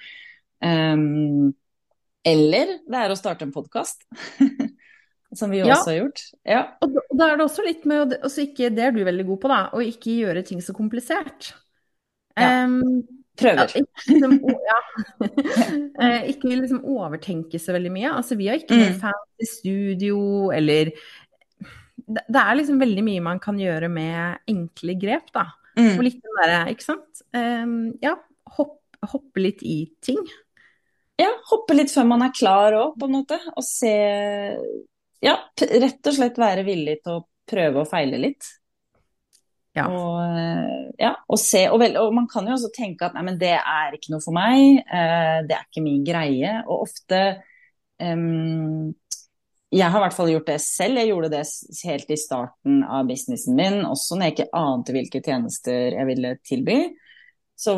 Um, 0.65 1.53
eller 2.25 2.79
det 2.89 3.05
er 3.05 3.13
å 3.13 3.21
starte 3.21 3.45
en 3.45 3.53
podkast. 3.53 4.07
som 5.37 5.51
vi 5.51 5.63
også 5.65 5.91
har 5.91 5.99
gjort. 5.99 6.23
Ja. 6.47 6.63
Og 6.85 6.95
da, 6.95 7.27
er 7.31 7.37
det 7.41 7.45
også 7.47 7.65
litt 7.67 7.85
med 7.91 8.03
å 8.15 8.19
også 8.29 8.45
ikke, 8.49 8.71
Det 8.75 8.85
er 8.87 8.95
du 8.97 9.03
veldig 9.05 9.27
god 9.27 9.41
på, 9.43 9.49
da, 9.53 9.61
å 9.75 9.83
ikke 9.85 10.15
gjøre 10.23 10.43
ting 10.47 10.61
så 10.65 10.75
komplisert. 10.77 11.53
Ja. 12.39 12.65
Um, 12.65 13.03
Prøver. 13.35 13.67
Ja, 13.67 13.83
ikke, 13.83 14.13
liksom, 14.13 14.35
ja. 14.71 14.79
Eh, 16.05 16.29
ikke 16.31 16.53
liksom 16.55 16.85
overtenke 16.87 17.59
så 17.59 17.75
veldig 17.75 17.91
mye. 17.95 18.13
Altså, 18.15 18.37
vi 18.39 18.47
har 18.51 18.61
ikke 18.61 18.77
noe 18.79 18.93
Mm. 18.93 19.01
fancy 19.03 19.49
studio 19.51 20.19
eller 20.55 20.93
det, 22.05 22.37
er 22.37 22.55
liksom 22.59 22.79
veldig 22.79 23.03
mye 23.07 23.23
man 23.23 23.41
kan 23.43 23.59
gjøre 23.59 23.89
med 23.91 24.39
enkle 24.51 24.95
grep, 25.01 25.33
da. 25.35 25.49
Og 25.77 25.83
Mm. 25.99 26.03
litt 26.07 26.21
den 26.23 26.39
derre, 26.39 26.61
ikke 26.71 26.85
sant. 26.87 27.23
Um, 27.35 27.95
ja, 28.03 28.15
hopp, 28.59 28.79
hoppe 29.03 29.43
litt 29.43 29.63
i 29.67 29.91
ting. 30.01 30.21
Ja, 31.19 31.31
hoppe 31.51 31.75
litt 31.75 31.91
før 31.91 32.07
man 32.07 32.23
er 32.23 32.31
klar 32.35 32.73
òg, 32.75 32.95
på 32.99 33.07
en 33.09 33.17
måte. 33.19 33.39
Og 33.57 33.63
se 33.67 33.95
Ja, 35.25 35.39
rett 35.57 36.11
og 36.11 36.17
slett 36.17 36.39
være 36.41 36.67
villig 36.67 36.99
til 37.05 37.19
å 37.19 37.25
prøve 37.49 37.83
og 37.85 37.91
feile 37.91 38.21
litt. 38.21 38.47
Ja. 39.75 39.89
Og, 39.91 40.19
eh, 40.23 40.91
ja, 41.03 41.15
og 41.27 41.41
se. 41.43 41.65
Og, 41.73 41.81
vel, 41.83 41.97
og 41.99 42.13
man 42.15 42.29
kan 42.31 42.47
jo 42.47 42.55
også 42.55 42.71
tenke 42.75 43.09
at 43.09 43.17
nei, 43.17 43.25
men 43.27 43.39
det 43.41 43.57
er 43.59 43.97
ikke 43.97 44.13
noe 44.15 44.23
for 44.23 44.37
meg. 44.37 44.85
eh, 44.85 45.39
det 45.49 45.57
er 45.57 45.65
ikke 45.67 45.83
min 45.85 46.05
greie. 46.07 46.53
Og 46.69 46.85
ofte 46.87 47.23
um, 47.99 48.93
Jeg 49.75 49.91
har 49.91 49.99
i 49.99 50.05
hvert 50.05 50.15
fall 50.15 50.31
gjort 50.31 50.53
det 50.53 50.61
selv. 50.63 51.01
Jeg 51.01 51.11
gjorde 51.11 51.33
det 51.33 51.43
helt 51.89 52.13
i 52.15 52.21
starten 52.21 52.85
av 52.87 53.09
businessen 53.11 53.59
min, 53.59 53.81
også 53.89 54.15
når 54.15 54.29
jeg 54.29 54.37
ikke 54.37 54.61
ante 54.61 54.95
hvilke 54.95 55.23
tjenester 55.25 55.99
jeg 55.99 56.11
ville 56.13 56.37
tilby. 56.47 56.79
Så 57.55 57.73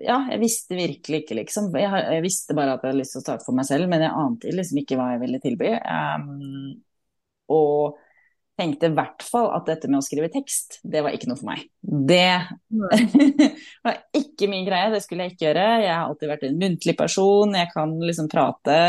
ja, 0.00 0.16
jeg 0.32 0.40
visste 0.40 0.76
virkelig 0.78 1.22
ikke, 1.22 1.36
liksom. 1.42 1.68
Jeg, 1.76 2.04
jeg 2.16 2.24
visste 2.24 2.56
bare 2.56 2.74
at 2.74 2.84
jeg 2.84 2.94
hadde 2.94 3.02
lyst 3.02 3.16
til 3.16 3.20
å 3.20 3.24
starte 3.26 3.46
for 3.46 3.56
meg 3.56 3.68
selv, 3.68 3.90
men 3.92 4.04
jeg 4.06 4.16
ante 4.16 4.54
liksom 4.54 4.80
ikke 4.80 4.96
hva 5.00 5.10
jeg 5.12 5.22
ville 5.24 5.40
tilby. 5.42 5.74
Um, 5.84 6.78
og 7.52 7.98
tenkte 8.60 8.90
i 8.90 8.94
hvert 8.96 9.24
fall 9.24 9.48
at 9.56 9.68
dette 9.68 9.88
med 9.88 10.00
å 10.00 10.04
skrive 10.04 10.28
tekst, 10.32 10.80
det 10.84 11.02
var 11.04 11.14
ikke 11.16 11.30
noe 11.30 11.38
for 11.38 11.48
meg. 11.48 11.62
Det 11.80 12.40
var 13.86 14.00
ikke 14.16 14.48
min 14.52 14.66
greie, 14.68 14.90
det 14.92 15.02
skulle 15.04 15.26
jeg 15.26 15.34
ikke 15.34 15.46
gjøre. 15.48 15.66
Jeg 15.84 15.92
har 15.94 16.08
alltid 16.08 16.32
vært 16.32 16.46
en 16.48 16.58
muntlig 16.60 16.96
person, 16.98 17.56
jeg 17.56 17.70
kan 17.72 17.94
liksom 18.04 18.28
prate. 18.32 18.80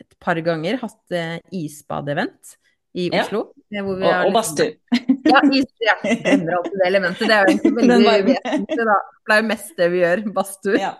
et 0.00 0.16
par 0.22 0.38
ganger 0.44 0.78
hatt 0.80 1.16
uh, 1.16 1.36
isbadevent 1.54 2.56
i 2.96 3.10
Oslo. 3.12 3.42
Ja. 3.72 3.82
og, 3.84 4.00
og 4.00 4.32
badstue. 4.32 4.76
ja, 5.32 5.42
is, 5.52 5.68
ja, 5.84 5.96
glemmer 6.02 6.56
alltid 6.58 6.78
det 6.80 6.88
elementet. 6.88 7.28
Det 7.28 7.36
er 7.36 7.42
jo 7.42 7.52
egentlig 7.52 7.88
veldig 7.92 8.20
vesentlig, 8.30 8.86
da. 8.88 8.98
Det 9.26 9.34
er 9.34 9.42
jo 9.42 9.48
mest 9.50 9.80
det 9.80 9.88
vi 9.92 10.00
gjør, 10.00 10.22
badstue. 10.38 10.76
Ja. 10.80 10.92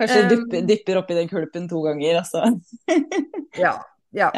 Kanskje 0.00 0.20
um, 0.24 0.30
dypper, 0.32 0.64
dypper 0.70 1.00
oppi 1.02 1.18
den 1.18 1.30
kulpen 1.30 1.68
to 1.70 1.82
ganger, 1.86 2.22
altså. 2.24 2.42
ja. 3.60 3.76
Ja. 4.14 4.30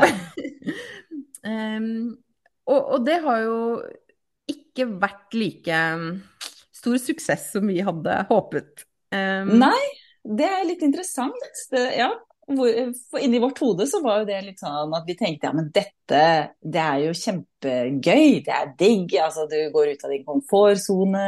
um, 1.45 2.17
og, 2.67 2.81
og, 2.81 2.99
det 3.07 3.21
har 3.25 3.43
jo 3.45 3.59
ikke 4.49 4.87
vært 5.01 5.37
like 5.37 5.81
stor 6.77 6.97
suksess 7.01 7.51
som 7.55 7.69
vi 7.69 7.81
hadde 7.85 8.21
håpet. 8.31 8.87
Um, 9.15 9.57
Nei, 9.61 9.85
det 10.39 10.47
er 10.49 10.65
litt 10.67 10.83
interessant. 10.87 11.67
Det, 11.71 11.83
ja, 11.99 12.11
for 12.47 13.19
inni 13.21 13.41
vårt 13.43 13.59
hode 13.59 13.87
så 13.91 13.99
var 14.05 14.21
jo 14.21 14.27
det 14.29 14.39
litt 14.45 14.61
sånn 14.63 14.93
at 14.95 15.07
vi 15.09 15.17
tenkte 15.19 15.49
ja, 15.49 15.53
men 15.57 15.71
dette 15.75 16.21
det 16.63 16.83
er 16.83 17.01
jo 17.03 17.15
kjempegøy, 17.19 18.29
det 18.47 18.55
er 18.55 18.73
digg. 18.79 19.17
Altså 19.19 19.49
du 19.51 19.57
går 19.75 19.93
ut 19.95 20.05
av 20.07 20.15
din 20.15 20.27
komfortsone, 20.27 21.25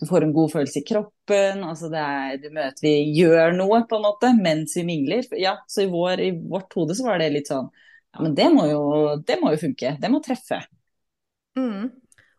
du 0.00 0.06
får 0.08 0.24
en 0.24 0.32
god 0.36 0.54
følelse 0.54 0.80
i 0.80 0.86
kroppen. 0.88 1.64
altså 1.68 1.90
er, 1.92 2.38
du 2.40 2.48
møter, 2.48 2.86
Vi 2.86 2.94
gjør 3.18 3.52
noe 3.58 3.82
på 3.88 4.00
en 4.00 4.06
måte 4.08 4.32
mens 4.38 4.76
vi 4.78 4.86
mingler. 4.88 5.28
Ja, 5.36 5.58
Så 5.68 5.84
i, 5.84 5.90
vår, 5.92 6.20
i 6.20 6.32
vårt 6.32 6.72
hode 6.76 6.96
så 6.96 7.10
var 7.10 7.20
det 7.20 7.32
litt 7.34 7.52
sånn 7.52 7.68
ja, 8.14 8.22
men 8.22 8.34
det 8.38 8.46
må 8.54 8.68
jo, 8.70 8.82
det 9.26 9.40
må 9.42 9.50
jo 9.50 9.58
funke. 9.58 9.96
Det 10.00 10.08
må 10.10 10.20
treffe. 10.22 10.60
Mm. 11.58 11.90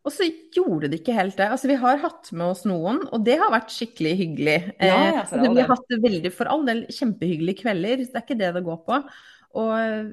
Og 0.06 0.14
så 0.14 0.28
gjorde 0.54 0.92
det 0.92 1.00
ikke 1.02 1.16
helt 1.18 1.38
det. 1.40 1.48
Altså, 1.50 1.70
vi 1.72 1.78
har 1.82 2.02
hatt 2.04 2.30
med 2.38 2.46
oss 2.46 2.66
noen, 2.70 3.02
og 3.10 3.24
det 3.26 3.40
har 3.42 3.54
vært 3.54 3.72
skikkelig 3.74 4.12
hyggelig. 4.20 4.58
Ja, 4.78 4.98
ja, 5.02 5.24
eh, 5.26 5.46
vi 5.48 5.64
har 5.64 5.72
hatt 5.72 5.96
veldig, 6.04 6.32
for 6.36 6.50
all 6.52 6.66
del 6.68 6.84
kjempehyggelige 6.94 7.64
kvelder, 7.64 8.04
det 8.04 8.12
er 8.14 8.26
ikke 8.26 8.38
det 8.38 8.52
det 8.54 8.66
går 8.68 8.84
på. 8.86 9.00
Og 9.56 9.72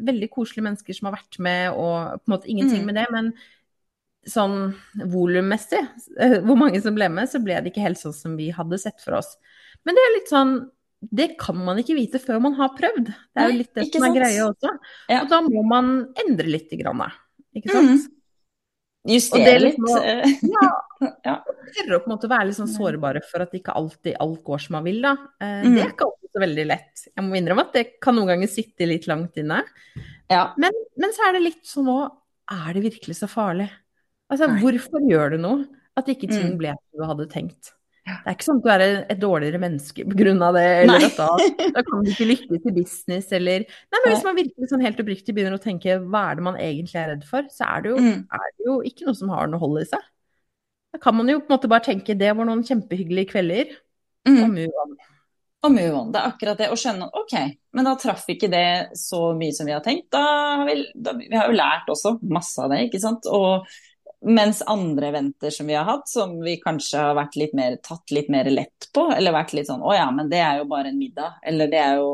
veldig 0.08 0.30
koselige 0.32 0.64
mennesker 0.68 0.96
som 0.96 1.10
har 1.10 1.18
vært 1.18 1.36
med, 1.44 1.74
og 1.76 2.22
på 2.22 2.30
en 2.30 2.34
måte 2.36 2.48
ingenting 2.48 2.86
mm. 2.86 2.88
med 2.88 2.98
det. 3.02 3.08
Men 3.12 3.32
sånn 4.32 4.56
volummessig, 5.12 5.82
eh, 6.16 6.38
hvor 6.46 6.56
mange 6.56 6.80
som 6.80 6.96
ble 6.96 7.10
med, 7.12 7.28
så 7.28 7.42
ble 7.42 7.58
det 7.60 7.74
ikke 7.74 7.84
helt 7.84 8.00
sånn 8.00 8.16
som 8.16 8.38
vi 8.38 8.48
hadde 8.54 8.80
sett 8.80 9.02
for 9.04 9.18
oss. 9.18 9.34
Men 9.84 9.98
det 9.98 10.06
er 10.06 10.16
litt 10.16 10.32
sånn 10.32 10.56
det 11.02 11.32
kan 11.34 11.58
man 11.58 11.80
ikke 11.82 11.96
vite 11.98 12.20
før 12.22 12.38
man 12.44 12.54
har 12.54 12.76
prøvd. 12.78 13.08
Det 13.10 13.42
er 13.42 13.48
jo 13.50 13.58
litt 13.58 13.72
det 13.74 13.88
som 13.90 14.04
er 14.06 14.12
greia 14.14 14.44
også. 14.46 14.70
Ja. 15.10 15.24
Og 15.24 15.32
da 15.32 15.40
må 15.42 15.64
man 15.66 15.88
endre 16.22 16.46
litt. 16.46 16.70
Grann, 16.78 17.02
ikke 17.58 17.72
sant? 17.74 18.06
Mm. 18.06 18.21
Justere 19.08 19.58
litt. 19.58 19.78
Liksom, 19.78 20.50
ja. 20.52 20.68
ja. 21.26 21.36
Tørre 21.74 21.98
å 21.98 22.02
på 22.04 22.10
en 22.10 22.14
måte 22.14 22.30
være 22.30 22.48
litt 22.50 22.58
sånn 22.58 22.70
sårbare 22.70 23.22
for 23.26 23.42
at 23.44 23.54
ikke 23.56 23.74
alltid 23.78 24.18
alt 24.22 24.42
går 24.46 24.62
som 24.62 24.76
man 24.78 24.86
vil, 24.86 25.00
da. 25.02 25.16
Eh, 25.42 25.66
mm. 25.66 25.74
Det 25.74 25.82
er 25.82 25.92
ikke 25.94 26.08
alltid 26.08 26.32
så 26.32 26.42
veldig 26.44 26.66
lett. 26.70 27.04
Jeg 27.10 27.26
må 27.26 27.38
innrømme 27.38 27.66
at 27.66 27.76
det 27.76 27.84
kan 28.02 28.16
noen 28.16 28.32
ganger 28.34 28.50
sitte 28.52 28.88
litt 28.88 29.08
langt 29.10 29.38
inne. 29.42 29.60
Ja. 30.30 30.44
Men, 30.60 30.76
men, 31.00 31.14
så 31.16 31.26
er 31.28 31.36
det 31.36 31.46
litt 31.48 31.62
sånn 31.68 31.90
òg 31.92 32.06
Er 32.52 32.76
det 32.76 32.86
virkelig 32.86 33.18
så 33.18 33.28
farlig? 33.30 33.68
Altså, 34.32 34.48
Nei. 34.48 34.62
hvorfor 34.62 35.04
gjør 35.08 35.34
du 35.34 35.42
noe? 35.42 35.66
At 35.98 36.08
ikke 36.08 36.30
ting 36.30 36.54
mm. 36.54 36.58
ble 36.60 36.72
som 36.72 37.02
du 37.02 37.08
hadde 37.10 37.28
tenkt. 37.32 37.74
Det 38.02 38.26
er 38.26 38.34
ikke 38.34 38.46
sånn 38.48 38.58
at 38.58 38.64
du 38.64 38.70
er 38.72 38.82
et 39.14 39.18
dårligere 39.22 39.60
menneske 39.62 40.04
pga. 40.10 40.32
det, 40.56 40.64
eller 40.82 41.04
at 41.06 41.18
da, 41.20 41.28
da, 41.76 41.84
kan 41.86 42.02
du 42.02 42.10
ikke 42.10 42.26
lykkes 42.32 42.64
i 42.66 42.74
business, 42.74 43.28
eller 43.38 43.62
Nei, 43.62 44.00
men 44.00 44.08
hvis 44.08 44.24
man 44.26 44.38
virkelig 44.40 44.70
sånn 44.72 44.82
helt 44.82 45.02
oppriktig 45.04 45.34
begynner 45.36 45.54
å 45.54 45.62
tenke 45.62 46.00
hva 46.02 46.24
er 46.30 46.40
det 46.40 46.46
man 46.48 46.58
egentlig 46.58 46.98
er 46.98 47.12
redd 47.14 47.22
for, 47.28 47.46
så 47.52 47.68
er 47.68 47.84
det 47.84 47.92
jo, 47.94 48.00
mm. 48.02 48.18
er 48.26 48.48
det 48.48 48.66
jo 48.66 48.80
ikke 48.90 49.06
noe 49.06 49.20
som 49.20 49.30
har 49.34 49.52
noe 49.52 49.62
hold 49.62 49.84
i 49.84 49.86
seg. 49.92 50.10
Da 50.92 51.00
kan 51.00 51.16
man 51.16 51.30
jo 51.30 51.38
på 51.40 51.48
en 51.48 51.54
måte 51.54 51.70
bare 51.70 51.86
tenke 51.86 52.18
det 52.18 52.34
var 52.36 52.48
noen 52.48 52.66
kjempehyggelige 52.66 53.30
kvelder, 53.36 53.70
mm. 54.28 54.40
og 54.42 54.58
move 54.58 54.84
on. 54.84 54.98
Og 55.62 55.70
move 55.70 55.94
on. 55.94 56.10
Det 56.10 56.18
er 56.18 56.32
akkurat 56.32 56.58
det. 56.58 56.68
Å 56.74 56.78
skjønne 56.78 57.06
OK, 57.22 57.36
men 57.78 57.86
da 57.86 57.94
traff 58.02 58.26
ikke 58.34 58.50
det 58.50 58.98
så 58.98 59.28
mye 59.38 59.54
som 59.54 59.68
vi 59.68 59.76
har 59.76 59.84
tenkt. 59.84 60.08
Da 60.10 60.24
har 60.58 60.66
vi, 60.66 60.80
da, 60.90 61.14
vi 61.20 61.30
har 61.38 61.46
jo 61.46 61.54
lært 61.54 61.90
også 61.92 62.16
masse 62.34 62.58
av 62.58 62.74
det, 62.74 62.82
ikke 62.88 63.00
sant. 63.02 63.30
Og 63.30 63.68
mens 64.22 64.62
andre 64.66 65.08
eventer 65.08 65.50
som 65.50 65.66
vi 65.66 65.74
har 65.74 65.84
hatt, 65.84 66.08
som 66.08 66.40
vi 66.40 66.56
kanskje 66.60 67.00
har 67.00 67.16
vært 67.18 67.36
litt 67.40 67.54
mer, 67.58 67.76
tatt 67.82 68.10
litt 68.14 68.28
mer 68.30 68.50
lett 68.50 68.88
på, 68.94 69.08
eller 69.14 69.34
vært 69.34 69.54
litt 69.56 69.68
sånn 69.70 69.82
å 69.82 69.94
ja, 69.96 70.06
men 70.14 70.30
det 70.30 70.40
er 70.42 70.60
jo 70.60 70.68
bare 70.70 70.92
en 70.92 70.98
middag, 71.00 71.40
eller 71.46 71.70
det 71.70 71.80
er 71.82 71.96
jo 72.00 72.12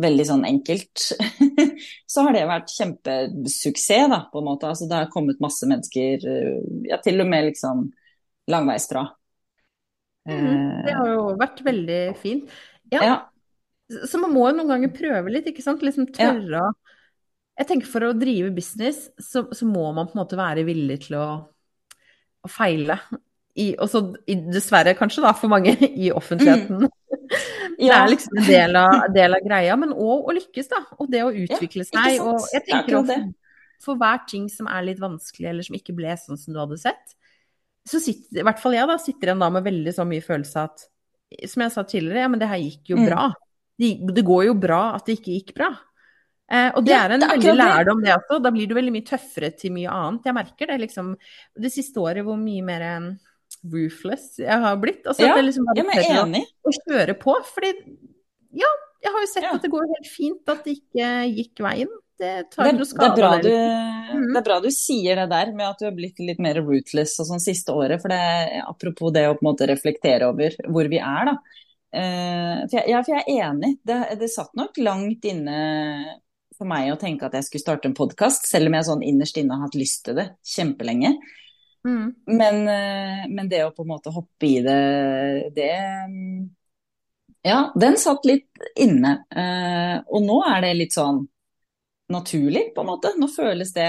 veldig 0.00 0.26
sånn 0.28 0.44
enkelt, 0.46 1.06
så 2.12 2.26
har 2.26 2.36
det 2.36 2.44
vært 2.48 2.74
kjempesuksess, 2.76 4.10
da, 4.12 4.20
på 4.30 4.38
en 4.38 4.46
måte. 4.46 4.68
Altså 4.70 4.86
det 4.86 5.00
har 5.00 5.10
kommet 5.10 5.42
masse 5.42 5.66
mennesker, 5.66 6.28
ja, 6.86 7.00
til 7.02 7.24
og 7.24 7.30
med 7.32 7.48
liksom 7.50 7.88
langveisfra. 8.50 9.08
Mm, 10.30 10.86
det 10.86 10.94
har 10.94 11.10
jo 11.10 11.26
vært 11.40 11.64
veldig 11.66 12.00
fint. 12.20 12.54
Ja. 12.94 13.02
ja. 13.02 13.18
Så 14.06 14.20
man 14.22 14.30
må 14.36 14.46
jo 14.46 14.54
noen 14.60 14.70
ganger 14.70 14.94
prøve 14.94 15.34
litt, 15.34 15.50
ikke 15.50 15.64
sant. 15.64 15.82
Liksom 15.82 16.12
tørre 16.14 16.62
å 16.62 16.70
ja 16.70 16.89
jeg 17.60 17.68
tenker 17.68 17.90
For 17.90 18.08
å 18.08 18.14
drive 18.16 18.52
business, 18.56 19.08
så, 19.20 19.44
så, 19.52 19.66
må 19.68 19.90
man 19.92 20.08
på 20.08 20.16
en 20.16 20.22
måte 20.22 20.38
være 20.38 20.64
villig 20.68 21.02
til 21.06 21.18
å, 21.20 21.26
å 22.40 22.50
feile. 22.50 22.96
I, 23.60 23.74
også, 23.82 24.04
dessverre 24.24 24.94
kanskje 24.96 25.24
da, 25.26 25.34
for 25.36 25.52
mange 25.52 25.74
i 25.90 26.12
offentligheten. 26.14 26.86
Mm. 26.86 26.88
Ja. 26.88 26.96
Det 27.80 27.94
er 27.96 28.10
liksom 28.10 28.36
en 28.36 28.44
del 28.44 28.76
av, 28.76 28.94
del 29.14 29.32
av 29.32 29.44
greia, 29.44 29.74
men 29.80 29.94
òg 29.94 30.26
å 30.28 30.32
lykkes, 30.36 30.66
da. 30.68 30.80
Og 31.00 31.06
det 31.08 31.22
å 31.24 31.30
utvikle 31.30 31.86
ja, 31.86 31.88
seg. 31.88 32.18
Og 32.20 32.42
jeg 32.52 32.64
tenker 32.66 32.98
også, 32.98 33.16
for 33.80 33.96
hver 33.96 34.18
ting 34.28 34.50
som 34.52 34.68
er 34.68 34.84
litt 34.84 35.00
vanskelig, 35.00 35.46
eller 35.48 35.64
som 35.64 35.78
ikke 35.78 35.94
ble 35.96 36.12
sånn 36.20 36.36
som 36.40 36.52
du 36.52 36.58
hadde 36.60 36.76
sett, 36.82 37.14
så 37.88 38.02
sitter 38.02 38.42
i 38.42 38.44
hvert 38.44 38.60
fall 38.60 38.76
jeg 38.76 38.90
da, 38.90 38.98
sitter 39.00 39.32
en 39.32 39.40
da 39.40 39.48
med 39.54 39.64
veldig 39.64 39.94
så 39.96 40.04
mye 40.04 40.20
følelse 40.20 40.66
at 40.68 40.84
Som 41.48 41.64
jeg 41.64 41.72
sa 41.72 41.86
tidligere, 41.86 42.26
ja, 42.26 42.28
men 42.28 42.42
det 42.42 42.50
her 42.50 42.60
gikk 42.60 42.92
jo 42.92 42.98
mm. 42.98 43.06
bra. 43.06 43.30
Det, 43.80 43.94
det 44.18 44.26
går 44.26 44.44
jo 44.50 44.58
bra 44.60 44.82
at 44.98 45.06
det 45.06 45.16
ikke 45.20 45.38
gikk 45.38 45.54
bra. 45.56 45.70
Eh, 46.50 46.68
og 46.74 46.82
det 46.82 46.94
ja, 46.96 47.04
er 47.06 47.14
en 47.14 47.22
det 47.22 47.28
er 47.28 47.36
veldig 47.38 47.56
lærdom, 47.60 48.00
det 48.02 48.14
også. 48.16 48.40
Da 48.42 48.50
blir 48.54 48.66
du 48.66 48.74
veldig 48.74 48.92
mye 48.94 49.06
tøffere 49.06 49.52
til 49.54 49.74
mye 49.76 49.90
annet. 49.94 50.26
Jeg 50.26 50.36
merker 50.40 50.72
det 50.72 50.78
liksom 50.82 51.12
det 51.62 51.70
siste 51.70 52.02
året 52.02 52.26
hvor 52.26 52.38
mye 52.40 52.64
mer 52.66 52.86
um, 52.98 53.10
roofless 53.70 54.40
jeg 54.42 54.62
har 54.64 54.78
blitt. 54.82 55.04
Altså, 55.04 55.22
ja, 55.22 55.34
at 55.34 55.42
jeg 55.42 55.46
liksom 55.46 55.68
bare 55.70 55.84
ja, 56.02 56.22
enig. 56.24 56.42
Å, 56.42 56.72
å 56.72 56.76
kjøre 56.80 57.16
på. 57.22 57.36
Fordi 57.54 57.70
ja, 58.58 58.70
jeg 59.04 59.14
har 59.14 59.24
jo 59.26 59.30
sett 59.30 59.46
ja. 59.46 59.54
at 59.54 59.66
det 59.66 59.70
går 59.72 59.90
helt 59.92 60.10
fint 60.10 60.54
at 60.54 60.66
det 60.66 60.76
ikke 60.80 61.10
gikk 61.30 61.62
veien. 61.68 61.92
Det 62.20 62.32
tar 62.52 62.68
ikke 62.68 62.84
skade. 62.88 63.14
Det 63.16 63.28
er, 63.28 63.44
du, 63.46 64.16
mm. 64.18 64.26
det 64.26 64.40
er, 64.40 64.46
bra 64.50 64.58
du, 64.60 64.68
sier 64.74 65.22
det 65.22 65.28
der 65.30 65.54
med 65.54 65.68
at 65.70 65.78
du 65.80 65.86
har 65.86 65.94
blitt 65.96 66.18
litt 66.20 66.42
mer 66.42 66.58
rootless 66.60 67.14
og 67.22 67.30
sånn 67.30 67.40
siste 67.40 67.72
året. 67.72 68.02
For 68.02 68.12
det, 68.12 68.58
apropos 68.66 69.14
det 69.14 69.28
å 69.28 69.36
på 69.38 69.46
en 69.46 69.52
måte 69.52 69.70
reflektere 69.70 70.28
over 70.34 70.58
hvor 70.66 70.90
vi 70.90 70.98
er, 70.98 71.30
da. 71.30 71.38
Uh, 71.90 72.58
for, 72.66 72.74
jeg, 72.76 72.90
ja, 72.90 73.04
for 73.06 73.14
jeg 73.14 73.22
er 73.22 73.46
enig. 73.46 73.72
Det, 73.86 74.00
det 74.18 74.32
satt 74.34 74.52
nok 74.58 74.82
langt 74.82 75.30
inne 75.30 75.62
for 76.60 76.68
meg 76.68 76.92
å 76.92 76.98
tenke 77.00 77.24
at 77.26 77.36
jeg 77.38 77.46
skulle 77.46 77.64
starte 77.64 77.88
en 77.88 77.96
podkast, 77.96 78.48
selv 78.50 78.68
om 78.68 78.76
jeg 78.76 78.88
sånn 78.90 79.04
innerst 79.06 79.38
inne 79.40 79.56
har 79.56 79.68
hatt 79.68 79.78
lyst 79.78 80.04
til 80.06 80.18
det 80.18 80.26
kjempelenge. 80.44 81.14
Mm. 81.88 82.10
Men, 82.28 82.58
eh, 82.68 83.22
men, 83.32 83.48
det 83.48 83.62
å 83.64 83.72
på 83.72 83.86
en 83.86 83.92
måte 83.94 84.12
hoppe 84.12 84.48
i 84.48 84.58
det, 84.64 84.80
det 85.56 85.70
Ja, 87.40 87.70
den 87.72 87.96
satt 87.96 88.26
litt 88.28 88.50
inne. 88.76 89.14
Eh, 89.32 89.96
og 90.12 90.26
nå 90.26 90.42
er 90.44 90.66
det 90.66 90.74
litt 90.76 90.92
sånn 90.92 91.22
naturlig, 92.12 92.66
på 92.74 92.84
en 92.84 92.90
måte. 92.90 93.14
Nå 93.16 93.30
føles 93.32 93.72
det 93.72 93.88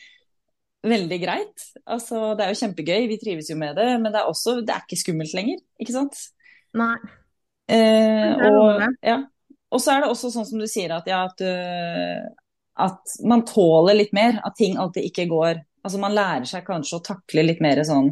veldig 0.92 1.20
greit. 1.22 1.64
Altså, 1.86 2.34
det 2.36 2.44
er 2.44 2.52
jo 2.52 2.60
kjempegøy, 2.60 3.08
vi 3.08 3.18
trives 3.22 3.48
jo 3.48 3.56
med 3.56 3.80
det, 3.80 3.88
men 4.02 4.12
det 4.12 4.20
er 4.20 4.28
også 4.28 4.58
Det 4.60 4.74
er 4.74 4.84
ikke 4.84 5.00
skummelt 5.00 5.32
lenger, 5.38 5.64
ikke 5.80 5.96
sant? 5.96 6.20
Nei. 6.76 6.98
Eh, 7.70 8.44
og, 8.44 8.84
ja, 9.06 9.22
og 9.70 9.82
så 9.82 9.94
er 9.94 10.02
det 10.02 10.10
også 10.10 10.32
sånn 10.34 10.48
som 10.48 10.62
du 10.62 10.66
sier, 10.70 10.92
at, 10.94 11.06
ja, 11.10 11.22
at, 11.28 11.38
du, 11.38 12.46
at 12.86 13.14
man 13.26 13.44
tåler 13.48 13.98
litt 14.00 14.14
mer. 14.16 14.40
At 14.46 14.58
ting 14.58 14.78
alltid 14.80 15.10
ikke 15.10 15.30
går 15.30 15.66
Altså 15.80 15.96
man 15.96 16.12
lærer 16.12 16.44
seg 16.44 16.66
kanskje 16.66 16.98
å 16.98 17.04
takle 17.06 17.40
litt 17.46 17.62
mer 17.64 17.78
sånn 17.88 18.10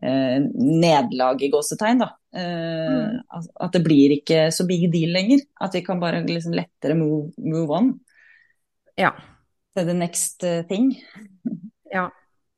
eh, 0.00 0.38
nederlag 0.40 1.42
i 1.44 1.50
gåsetegn, 1.52 1.98
da. 2.00 2.06
Eh, 2.32 2.86
mm. 2.88 3.18
At 3.66 3.74
det 3.74 3.82
blir 3.84 4.14
ikke 4.14 4.46
så 4.56 4.64
big 4.64 4.86
deal 4.94 5.12
lenger. 5.12 5.42
At 5.60 5.76
vi 5.76 5.82
kan 5.84 6.00
bare 6.00 6.22
liksom 6.24 6.56
lettere 6.56 6.96
move, 6.96 7.34
move 7.36 7.76
on. 7.76 7.90
Ja. 8.96 9.10
Til 9.76 9.90
the 9.90 9.98
next 9.98 10.40
thing. 10.70 10.94
Ja. 11.92 12.06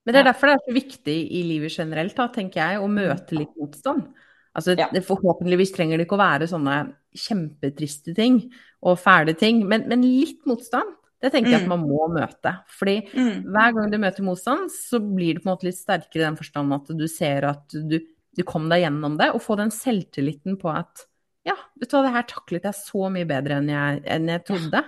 Men 0.04 0.14
det 0.14 0.20
er 0.20 0.28
derfor 0.28 0.52
det 0.52 0.54
er 0.54 0.64
så 0.68 0.76
viktig 0.76 1.16
i 1.34 1.42
livet 1.48 1.74
generelt, 1.74 2.14
da, 2.14 2.28
tenker 2.30 2.60
jeg, 2.60 2.78
å 2.78 2.90
møte 2.92 3.40
litt 3.40 3.58
motstand. 3.58 4.06
Altså, 4.54 4.76
ja. 4.78 4.86
Forhåpentligvis 5.02 5.72
trenger 5.74 5.98
det 5.98 6.06
ikke 6.06 6.18
å 6.18 6.22
være 6.22 6.48
sånne 6.50 6.76
kjempetriste 7.18 8.14
ting 8.14 8.38
og 8.84 9.00
fæle 9.02 9.34
ting, 9.38 9.64
men, 9.66 9.88
men 9.90 10.04
litt 10.06 10.44
motstand, 10.48 10.92
det 11.24 11.30
tenker 11.32 11.54
jeg 11.54 11.62
at 11.62 11.68
mm. 11.68 11.72
man 11.72 11.86
må 11.88 12.06
møte. 12.12 12.52
Fordi 12.78 12.98
mm. 13.08 13.46
hver 13.48 13.74
gang 13.76 13.90
du 13.90 13.98
møter 14.02 14.26
motstand, 14.26 14.68
så 14.70 15.00
blir 15.02 15.36
du 15.38 15.42
på 15.42 15.48
en 15.48 15.54
måte 15.54 15.66
litt 15.66 15.78
sterkere 15.78 16.22
i 16.22 16.26
den 16.26 16.38
forstand 16.38 16.76
at 16.76 16.92
du 16.94 17.06
ser 17.10 17.48
at 17.48 17.74
du, 17.74 17.96
du 18.04 18.44
kom 18.46 18.68
deg 18.70 18.84
gjennom 18.84 19.16
det, 19.20 19.32
og 19.32 19.42
få 19.42 19.56
den 19.58 19.72
selvtilliten 19.74 20.58
på 20.60 20.70
at 20.74 21.06
ja, 21.48 21.56
vet 21.80 21.90
du 21.90 21.96
hva, 21.96 22.04
det 22.06 22.14
her 22.14 22.28
taklet 22.28 22.68
jeg 22.68 22.78
så 22.78 23.08
mye 23.12 23.28
bedre 23.28 23.58
enn 23.60 23.72
jeg, 23.72 24.04
enn 24.14 24.30
jeg 24.32 24.44
trodde. 24.48 24.84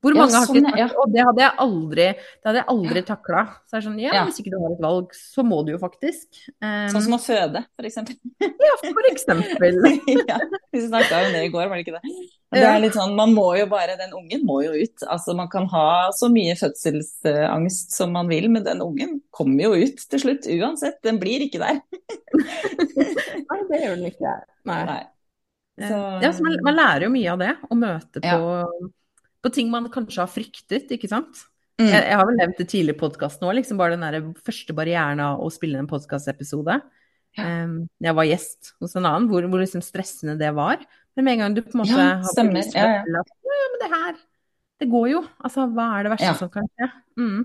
Hvor 0.00 0.14
mange 0.16 0.32
ja, 0.32 0.40
sånn, 0.48 0.64
har 0.64 0.72
ikke 0.72 0.80
ja. 0.80 0.88
Og 1.02 1.10
det 1.12 1.24
hadde 1.28 1.42
jeg 1.42 1.52
aldri, 1.60 2.04
hadde 2.46 2.60
jeg 2.62 2.66
aldri 2.72 3.00
takla. 3.04 3.42
Så 3.68 3.76
er 3.76 3.82
sånn, 3.84 3.98
ja, 4.00 4.12
ja, 4.16 4.22
hvis 4.24 4.38
ikke 4.40 4.52
du 4.54 4.56
har 4.62 4.72
et 4.72 4.80
valg, 4.80 5.10
så 5.12 5.44
må 5.44 5.58
du 5.66 5.74
jo 5.74 5.80
faktisk. 5.80 6.28
Um, 6.56 6.86
sånn 6.94 7.04
som 7.04 7.16
å 7.16 7.20
føde, 7.20 7.60
eksempel. 7.84 8.16
ja, 8.68 8.76
for 8.80 9.08
eksempel. 9.10 9.80
ja, 10.30 10.38
vi 10.72 10.82
snakka 10.86 11.20
jo 11.20 11.28
om 11.28 11.36
det 11.36 11.42
i 11.44 11.50
går, 11.52 11.68
var 11.68 11.76
det 11.76 11.84
ikke 11.84 11.98
det? 11.98 12.14
Det 12.56 12.62
er 12.66 12.80
litt 12.82 12.96
sånn, 12.96 13.12
Man 13.18 13.34
må 13.36 13.44
jo 13.58 13.66
bare, 13.70 13.98
den 14.00 14.14
ungen 14.16 14.46
må 14.48 14.62
jo 14.64 14.72
ut. 14.72 15.04
Altså 15.04 15.36
Man 15.38 15.50
kan 15.52 15.68
ha 15.70 15.90
så 16.16 16.30
mye 16.32 16.56
fødselsangst 16.58 17.92
som 17.94 18.16
man 18.16 18.30
vil, 18.32 18.48
men 18.52 18.64
den 18.64 18.80
ungen 18.82 19.18
kommer 19.36 19.68
jo 19.68 19.84
ut 19.84 20.00
til 20.00 20.22
slutt 20.22 20.48
uansett. 20.48 20.96
Den 21.04 21.20
blir 21.20 21.44
ikke 21.44 21.60
der. 21.60 21.82
Nei, 23.50 23.60
det 23.68 23.82
gjør 23.84 23.98
den 23.98 24.08
ikke. 24.08 24.32
Nei. 24.70 24.80
Nei. 24.88 25.02
Så... 25.80 26.00
Ja, 26.24 26.32
så 26.32 26.44
man, 26.44 26.56
man, 26.64 26.76
lærer 26.76 27.06
jo 27.06 27.12
mye 27.12 27.36
av 27.36 27.44
det, 27.44 27.52
å 27.68 27.78
møte 27.78 28.24
på 28.24 28.40
på 29.40 29.52
ting 29.54 29.70
man 29.72 29.88
kanskje 29.92 30.22
har 30.22 30.30
fryktet, 30.30 30.90
ikke 30.92 31.10
sant. 31.10 31.44
Mm. 31.80 31.88
Jeg, 31.88 32.00
jeg, 32.04 32.16
har 32.20 32.26
vel 32.28 32.38
nevnt 32.38 32.58
det 32.60 32.68
tidlig 32.68 32.94
i 32.94 33.00
podkasten 33.00 33.46
òg, 33.48 33.54
liksom 33.56 33.78
bare 33.80 33.96
den 33.96 34.04
der 34.04 34.32
første 34.44 34.74
barrieren 34.76 35.22
av 35.24 35.40
å 35.40 35.48
spille 35.52 35.80
en 35.80 35.88
podkastepisode. 35.90 36.80
Ja. 37.38 37.46
Um, 37.64 37.76
jeg 38.02 38.16
var 38.18 38.26
gjest 38.26 38.72
hos 38.82 38.96
en 38.98 39.06
annen, 39.06 39.28
hvor, 39.30 39.46
hvor 39.48 39.62
liksom 39.62 39.84
stressende 39.84 40.36
det 40.40 40.50
var. 40.56 40.82
Men 41.16 41.26
med 41.26 41.36
en 41.36 41.44
gang 41.44 41.56
du 41.56 41.62
på 41.64 41.74
en 41.74 41.82
måte 41.82 41.96
ja, 41.96 42.18
har 42.20 42.34
stemmer. 42.34 42.66
Ja, 42.74 42.90
ja. 43.00 43.22
At, 43.22 43.32
ja, 43.46 43.62
men 43.72 43.82
det 43.82 43.90
her, 43.94 44.20
det 44.82 44.90
går 44.92 45.08
jo. 45.14 45.22
Altså, 45.40 45.66
hva 45.72 45.88
er 45.96 46.06
det 46.06 46.14
verste 46.16 46.34
som 46.42 46.52
kan 46.52 46.68
skje? 46.74 46.90
Mm. 47.20 47.40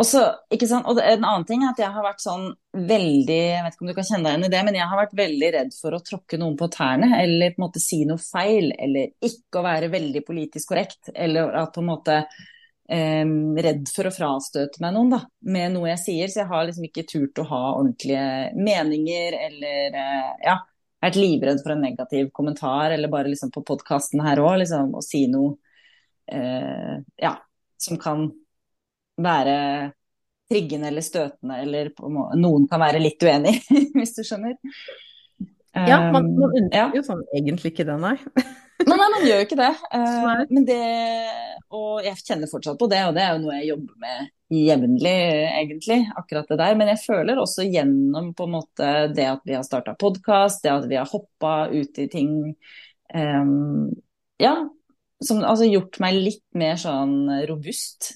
Og 0.00 0.06
så, 0.08 0.20
ikke 0.52 0.68
sant, 0.68 0.86
og 0.88 0.98
En 1.02 1.24
annen 1.28 1.44
ting 1.48 1.64
er 1.64 1.74
at 1.74 1.80
jeg 1.82 1.92
har 1.92 2.04
vært 2.04 2.22
sånn 2.24 2.46
veldig 2.72 3.36
jeg 3.36 3.64
vet 3.64 3.74
ikke 3.74 3.84
om 3.84 3.90
du 3.90 3.96
kan 3.98 4.06
kjenne 4.08 4.24
deg 4.24 4.36
igjen 4.36 4.46
i 4.46 4.52
det, 4.54 4.62
men 4.64 4.78
jeg 4.78 4.88
har 4.88 5.00
vært 5.00 5.18
veldig 5.18 5.50
redd 5.56 5.74
for 5.76 5.96
å 5.96 6.00
tråkke 6.06 6.38
noen 6.40 6.56
på 6.56 6.70
tærne 6.72 7.10
eller 7.18 7.52
på 7.52 7.60
en 7.60 7.66
måte 7.66 7.82
si 7.84 7.98
noe 8.08 8.22
feil. 8.22 8.70
Eller 8.80 9.12
ikke 9.26 9.60
å 9.60 9.66
være 9.66 9.90
veldig 9.92 10.24
politisk 10.24 10.72
korrekt. 10.72 11.12
Eller 11.12 11.52
at 11.60 11.74
på 11.74 11.84
en 11.84 11.90
måte 11.90 12.16
eh, 12.22 13.34
redd 13.68 13.92
for 13.92 14.08
å 14.08 14.14
frastøte 14.14 14.80
meg 14.80 14.96
noen 14.96 15.12
da, 15.18 15.20
med 15.52 15.76
noe 15.76 15.92
jeg 15.92 16.04
sier. 16.06 16.32
Så 16.32 16.42
jeg 16.42 16.50
har 16.54 16.66
liksom 16.70 16.88
ikke 16.88 17.08
turt 17.10 17.44
å 17.44 17.48
ha 17.52 17.62
ordentlige 17.74 18.26
meninger 18.56 19.36
eller 19.42 20.02
eh, 20.06 20.34
ja, 20.48 20.58
vært 21.04 21.20
livredd 21.20 21.60
for 21.60 21.76
en 21.76 21.84
negativ 21.90 22.32
kommentar. 22.36 22.96
Eller 22.96 23.12
bare 23.12 23.28
liksom 23.28 23.52
på 23.52 23.66
podkasten 23.68 24.24
her 24.24 24.40
òg, 24.40 24.62
liksom 24.64 24.96
å 24.96 25.04
si 25.04 25.26
noe 25.28 25.58
eh, 26.32 27.02
ja, 27.20 27.36
som 27.76 28.00
kan 28.00 28.30
være 29.24 29.56
triggende 30.50 30.90
eller 30.90 31.04
støtende, 31.04 31.60
eller 31.62 31.92
noen 32.38 32.66
kan 32.70 32.82
være 32.82 33.02
litt 33.02 33.22
uenig, 33.22 33.54
hvis 33.98 34.16
du 34.16 34.24
skjønner. 34.26 34.58
Ja, 35.70 36.00
man, 36.10 36.32
man 36.34 36.50
um, 36.50 36.66
ja. 36.74 36.88
jo 36.94 37.02
sånn 37.06 37.22
egentlig 37.36 37.70
ikke 37.70 37.86
det, 37.86 37.94
nei. 38.02 38.16
nei, 38.82 38.96
nei, 38.96 39.06
man 39.06 39.22
gjør 39.22 39.42
jo 39.42 39.46
ikke 39.46 39.60
det. 39.60 39.70
Uh, 39.94 40.42
men 40.50 40.66
det 40.66 40.80
Og 41.74 42.02
jeg 42.02 42.18
kjenner 42.24 42.50
fortsatt 42.50 42.78
på 42.80 42.88
det, 42.90 43.04
og 43.06 43.14
det 43.14 43.22
er 43.22 43.36
jo 43.36 43.42
noe 43.44 43.58
jeg 43.60 43.70
jobber 43.70 44.02
med 44.02 44.30
jevnlig, 44.50 45.14
egentlig, 45.46 46.00
akkurat 46.18 46.50
det 46.50 46.58
der. 46.58 46.74
Men 46.80 46.90
jeg 46.90 47.02
føler 47.04 47.38
også 47.38 47.68
gjennom 47.70 48.32
på 48.34 48.48
en 48.48 48.54
måte 48.56 48.90
det 49.14 49.28
at 49.30 49.46
vi 49.46 49.54
har 49.54 49.62
starta 49.66 49.94
podkast, 50.00 50.64
det 50.64 50.74
at 50.74 50.90
vi 50.90 50.98
har 50.98 51.10
hoppa 51.10 51.54
ut 51.70 52.02
i 52.02 52.08
ting 52.10 52.34
um, 53.14 53.90
Ja, 54.42 54.56
som 55.24 55.42
altså 55.44 55.68
gjort 55.68 55.98
meg 56.00 56.16
litt 56.16 56.44
mer 56.56 56.78
sånn 56.80 57.28
robust. 57.48 58.12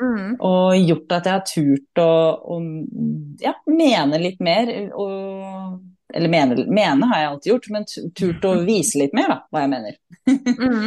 mm. 0.00 0.36
Og 0.48 0.76
gjort 0.78 1.14
at 1.16 1.26
jeg 1.26 1.34
har 1.34 1.46
turt 1.48 2.02
å, 2.02 2.12
å 2.54 2.58
ja, 3.42 3.54
mene 3.66 4.20
litt 4.22 4.38
mer. 4.44 4.70
Og, 4.94 5.80
eller 6.14 6.32
mene, 6.32 6.68
mene, 6.70 7.08
har 7.10 7.24
jeg 7.24 7.32
alltid 7.32 7.52
gjort, 7.52 7.70
men 7.74 7.88
turt 8.16 8.46
å 8.46 8.54
vise 8.68 9.02
litt 9.02 9.16
mer, 9.18 9.34
da, 9.34 9.40
hva 9.50 9.64
jeg 9.64 9.74
mener. 9.74 9.98
mm. 10.28 10.86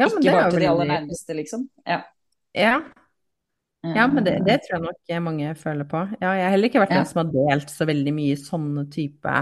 ja, 0.00 0.06
men 0.06 0.16
Ikke 0.16 0.38
bare 0.38 0.48
til 0.54 0.64
de 0.64 0.72
aller 0.72 0.90
nærmeste, 0.94 1.36
liksom. 1.36 1.68
Ja. 1.84 2.00
ja. 2.56 2.80
Ja, 3.80 4.04
men 4.12 4.24
det, 4.26 4.34
det, 4.44 4.58
tror 4.64 4.76
jeg 4.76 4.84
nok 4.84 5.12
mange 5.24 5.54
føler 5.56 5.86
på. 5.88 6.02
Ja, 6.20 6.34
jeg 6.36 6.44
har 6.44 6.52
heller 6.52 6.68
ikke 6.68 6.82
vært 6.82 6.92
den 6.92 7.06
som 7.08 7.22
har 7.22 7.30
delt 7.32 7.70
så 7.72 7.86
veldig 7.88 8.12
mye 8.12 8.36
sånne 8.36 8.84
type 8.92 9.36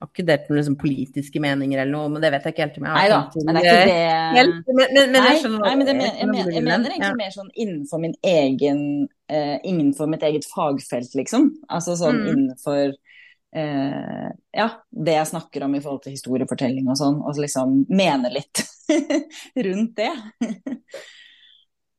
har 0.00 0.08
ikke 0.08 0.24
delt 0.24 0.46
noen 0.48 0.58
liksom, 0.58 0.76
politiske 0.80 1.40
meninger 1.42 1.82
eller 1.82 1.92
noe, 1.92 2.08
men 2.14 2.22
det 2.24 2.30
vet 2.32 2.46
jeg 2.46 2.54
ikke 2.54 2.64
helt 2.64 2.78
om 2.80 2.86
jeg 2.86 2.92
har 2.94 3.00
Nei 3.00 3.10
da, 3.12 3.18
men 3.44 3.56
det 3.56 3.60
er 3.60 3.66
ikke 3.66 3.90
det 3.90 4.38
helt, 4.38 4.54
men, 4.70 4.78
men, 4.80 4.94
men, 4.96 5.26
jeg 5.28 5.50
Nei, 5.52 5.74
men 5.76 5.86
det, 5.88 5.94
jeg, 6.00 6.14
jeg, 6.16 6.46
jeg, 6.54 6.64
mener 6.64 6.94
egentlig 6.94 7.10
ja. 7.10 7.18
mer 7.18 7.34
sånn 7.34 7.50
innenfor 7.52 8.02
min 8.06 8.16
egen 8.30 8.80
uh, 9.04 9.58
Innenfor 9.68 10.08
mitt 10.10 10.24
eget 10.26 10.48
fagfelt, 10.48 11.12
liksom. 11.18 11.50
Altså 11.68 11.98
sånn 12.00 12.16
mm. 12.16 12.30
innenfor 12.32 12.94
uh, 12.96 14.30
ja, 14.56 14.68
det 14.88 15.18
jeg 15.18 15.30
snakker 15.34 15.68
om 15.68 15.76
i 15.76 15.82
forhold 15.84 16.02
til 16.06 16.16
historiefortelling 16.16 16.88
og 16.88 16.96
sånn, 16.98 17.20
og 17.20 17.44
liksom 17.44 17.82
mene 17.92 18.32
litt 18.32 18.64
rundt 19.68 20.00
det. 20.00 20.10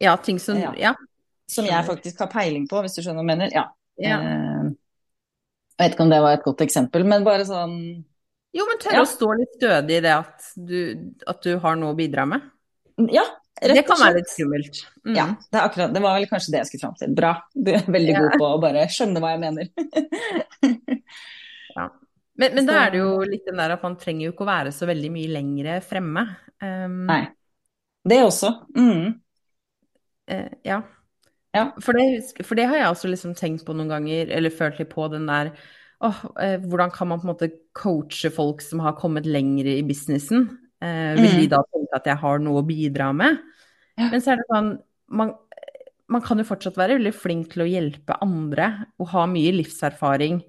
ja, 0.01 0.17
ting 0.25 0.41
som 0.41 0.57
ja. 0.59 0.73
ja. 0.89 0.97
Som 1.51 1.69
jeg 1.69 1.85
faktisk 1.85 2.25
har 2.25 2.33
peiling 2.33 2.65
på, 2.71 2.81
hvis 2.81 2.97
du 2.97 3.03
skjønner 3.03 3.21
hva 3.21 3.27
jeg 3.27 3.33
mener. 3.35 3.53
Ja. 3.53 3.67
ja. 4.01 4.21
Uh, 4.25 4.71
jeg 5.81 5.89
vet 5.89 5.97
ikke 5.97 6.05
om 6.05 6.13
det 6.13 6.21
var 6.23 6.37
et 6.37 6.45
godt 6.45 6.63
eksempel, 6.65 7.05
men 7.09 7.25
bare 7.25 7.45
sånn 7.47 7.75
Jo, 8.53 8.65
men 8.69 8.81
tørre 8.81 8.99
ja. 8.99 9.05
å 9.05 9.09
stå 9.09 9.29
litt 9.39 9.53
stødig 9.57 9.97
i 9.97 10.03
det 10.05 10.13
at 10.13 10.49
du, 10.55 10.79
at 11.27 11.39
du, 11.45 11.53
har 11.63 11.77
noe 11.79 11.95
å 11.95 11.97
bidra 11.97 12.27
med? 12.29 12.43
Ja, 13.09 13.23
rett 13.25 13.31
og 13.31 13.63
slett. 13.63 13.77
Det 13.79 13.85
kan 13.87 14.01
være 14.03 14.19
litt 14.19 14.33
skummelt. 14.33 14.81
Mm. 15.07 15.15
Ja, 15.17 15.25
det, 15.47 15.63
akkurat, 15.63 15.95
det, 15.95 16.03
var 16.03 16.19
vel 16.19 16.27
kanskje 16.29 16.53
det 16.53 16.61
jeg 16.61 16.69
skulle 16.69 16.85
fram 16.85 16.99
til. 16.99 17.15
Bra. 17.17 17.31
Du 17.55 17.71
er 17.73 17.87
veldig 17.87 18.13
ja. 18.13 18.21
god 18.21 18.37
på 18.43 18.51
å 18.51 18.61
bare 18.61 18.85
skjønne 18.91 19.23
hva 19.23 19.33
jeg 19.33 19.41
mener. 19.41 19.71
ja. 21.77 21.87
Men, 22.41 22.55
men 22.57 22.67
da 22.67 22.77
er 22.83 22.93
det 22.93 23.01
jo 23.01 23.11
litt 23.27 23.47
den 23.47 23.59
der 23.61 23.75
at 23.75 23.83
man 23.85 23.97
trenger 24.01 24.27
jo 24.27 24.35
ikke 24.35 24.45
å 24.45 24.51
være 24.51 24.75
så 24.75 24.87
veldig 24.89 25.11
mye 25.13 25.33
lengre 25.33 25.81
fremme. 25.85 26.25
Um, 26.61 27.03
Nei. 27.09 27.23
Det 28.11 28.21
også. 28.25 28.53
Mm. 28.77 29.13
Uh, 30.31 30.49
ja. 30.67 30.81
Ja, 31.51 31.67
for 31.83 31.97
det, 31.97 32.45
for 32.47 32.55
det, 32.55 32.65
har 32.69 32.79
jeg 32.79 32.89
også 32.93 33.11
liksom 33.11 33.35
tenkt 33.35 33.65
på 33.67 33.75
noen 33.75 33.91
ganger, 33.91 34.29
eller 34.31 34.53
følt 34.55 34.79
litt 34.79 34.91
på 34.93 35.09
den 35.11 35.25
der 35.27 35.51
åh, 35.99 36.21
eh, 36.39 36.55
Hvordan 36.63 36.93
kan 36.95 37.09
man 37.11 37.19
på 37.19 37.27
en 37.27 37.33
måte 37.33 37.51
coache 37.75 38.31
folk 38.31 38.63
som 38.63 38.79
har 38.85 38.95
kommet 38.99 39.27
lenger 39.27 39.67
i 39.67 39.81
businessen? 39.83 40.47
Eh, 40.81 41.11
vil 41.19 41.35
de 41.43 41.47
mm. 41.49 41.51
da 41.51 41.61
tenke 41.67 41.99
at 41.99 42.07
jeg 42.07 42.21
har 42.23 42.41
noe 42.41 42.63
å 42.63 42.67
bidra 42.67 43.11
med? 43.13 43.41
Ja. 43.99 44.07
Men 44.13 44.23
så 44.23 44.33
er 44.33 44.41
det 44.41 44.47
sånn 44.47 44.71
man, 45.11 45.35
man, 46.07 46.23
kan 46.23 46.39
jo 46.39 46.47
fortsatt 46.47 46.79
være 46.79 46.95
veldig 47.01 47.13
flink 47.13 47.51
til 47.51 47.65
å 47.65 47.69
hjelpe 47.69 48.15
andre 48.23 48.71
og 48.95 49.11
ha 49.11 49.27
mye 49.29 49.51
livserfaring 49.59 50.39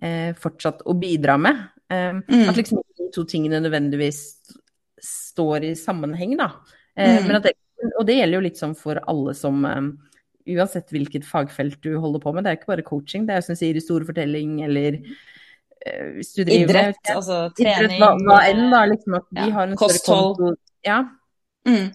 eh, 0.00 0.32
fortsatt 0.40 0.86
å 0.88 0.96
bidra 0.96 1.36
med. 1.36 1.66
Eh, 1.92 2.16
mm. 2.16 2.46
At 2.48 2.56
liksom 2.56 2.80
de 2.80 3.10
to 3.14 3.28
tingene 3.28 3.60
nødvendigvis 3.60 4.24
står 5.04 5.68
i 5.68 5.74
sammenheng, 5.76 6.38
da. 6.40 6.54
Eh, 6.96 7.20
mm. 7.20 7.42
det, 7.44 7.54
og 7.92 8.06
det 8.08 8.16
gjelder 8.18 8.38
jo 8.38 8.46
litt 8.48 8.60
sånn 8.60 8.76
for 8.78 9.00
alle 9.04 9.36
som 9.36 9.68
eh, 9.68 9.82
uansett 10.48 10.92
hvilket 10.94 11.26
fagfelt 11.28 11.80
du 11.84 11.94
holder 12.00 12.22
på 12.22 12.32
med. 12.34 12.44
Det 12.44 12.52
er 12.52 12.58
ikke 12.60 12.72
bare 12.72 12.86
coaching, 12.86 13.26
det 13.28 13.36
er 13.36 13.44
som 13.44 13.56
du 13.56 13.60
sier 13.60 13.76
historiefortelling 13.76 14.60
eller 14.66 14.98
uh, 15.00 16.06
hvis 16.16 16.34
du 16.36 16.42
driver 16.44 16.68
Idrett, 16.68 17.00
med, 17.02 17.14
altså 17.16 17.40
trening. 17.58 17.96
Idrett, 17.96 18.02
hva, 18.02 18.12
hva 18.26 18.42
enn, 18.48 18.66
da. 18.72 18.84
Liksom 18.92 19.18
at 19.20 19.28
vi 19.30 19.42
ja, 19.42 19.54
har 19.58 19.70
en 19.70 19.80
kosthold. 19.80 20.60
Ja. 20.86 21.00
Mm. 21.68 21.90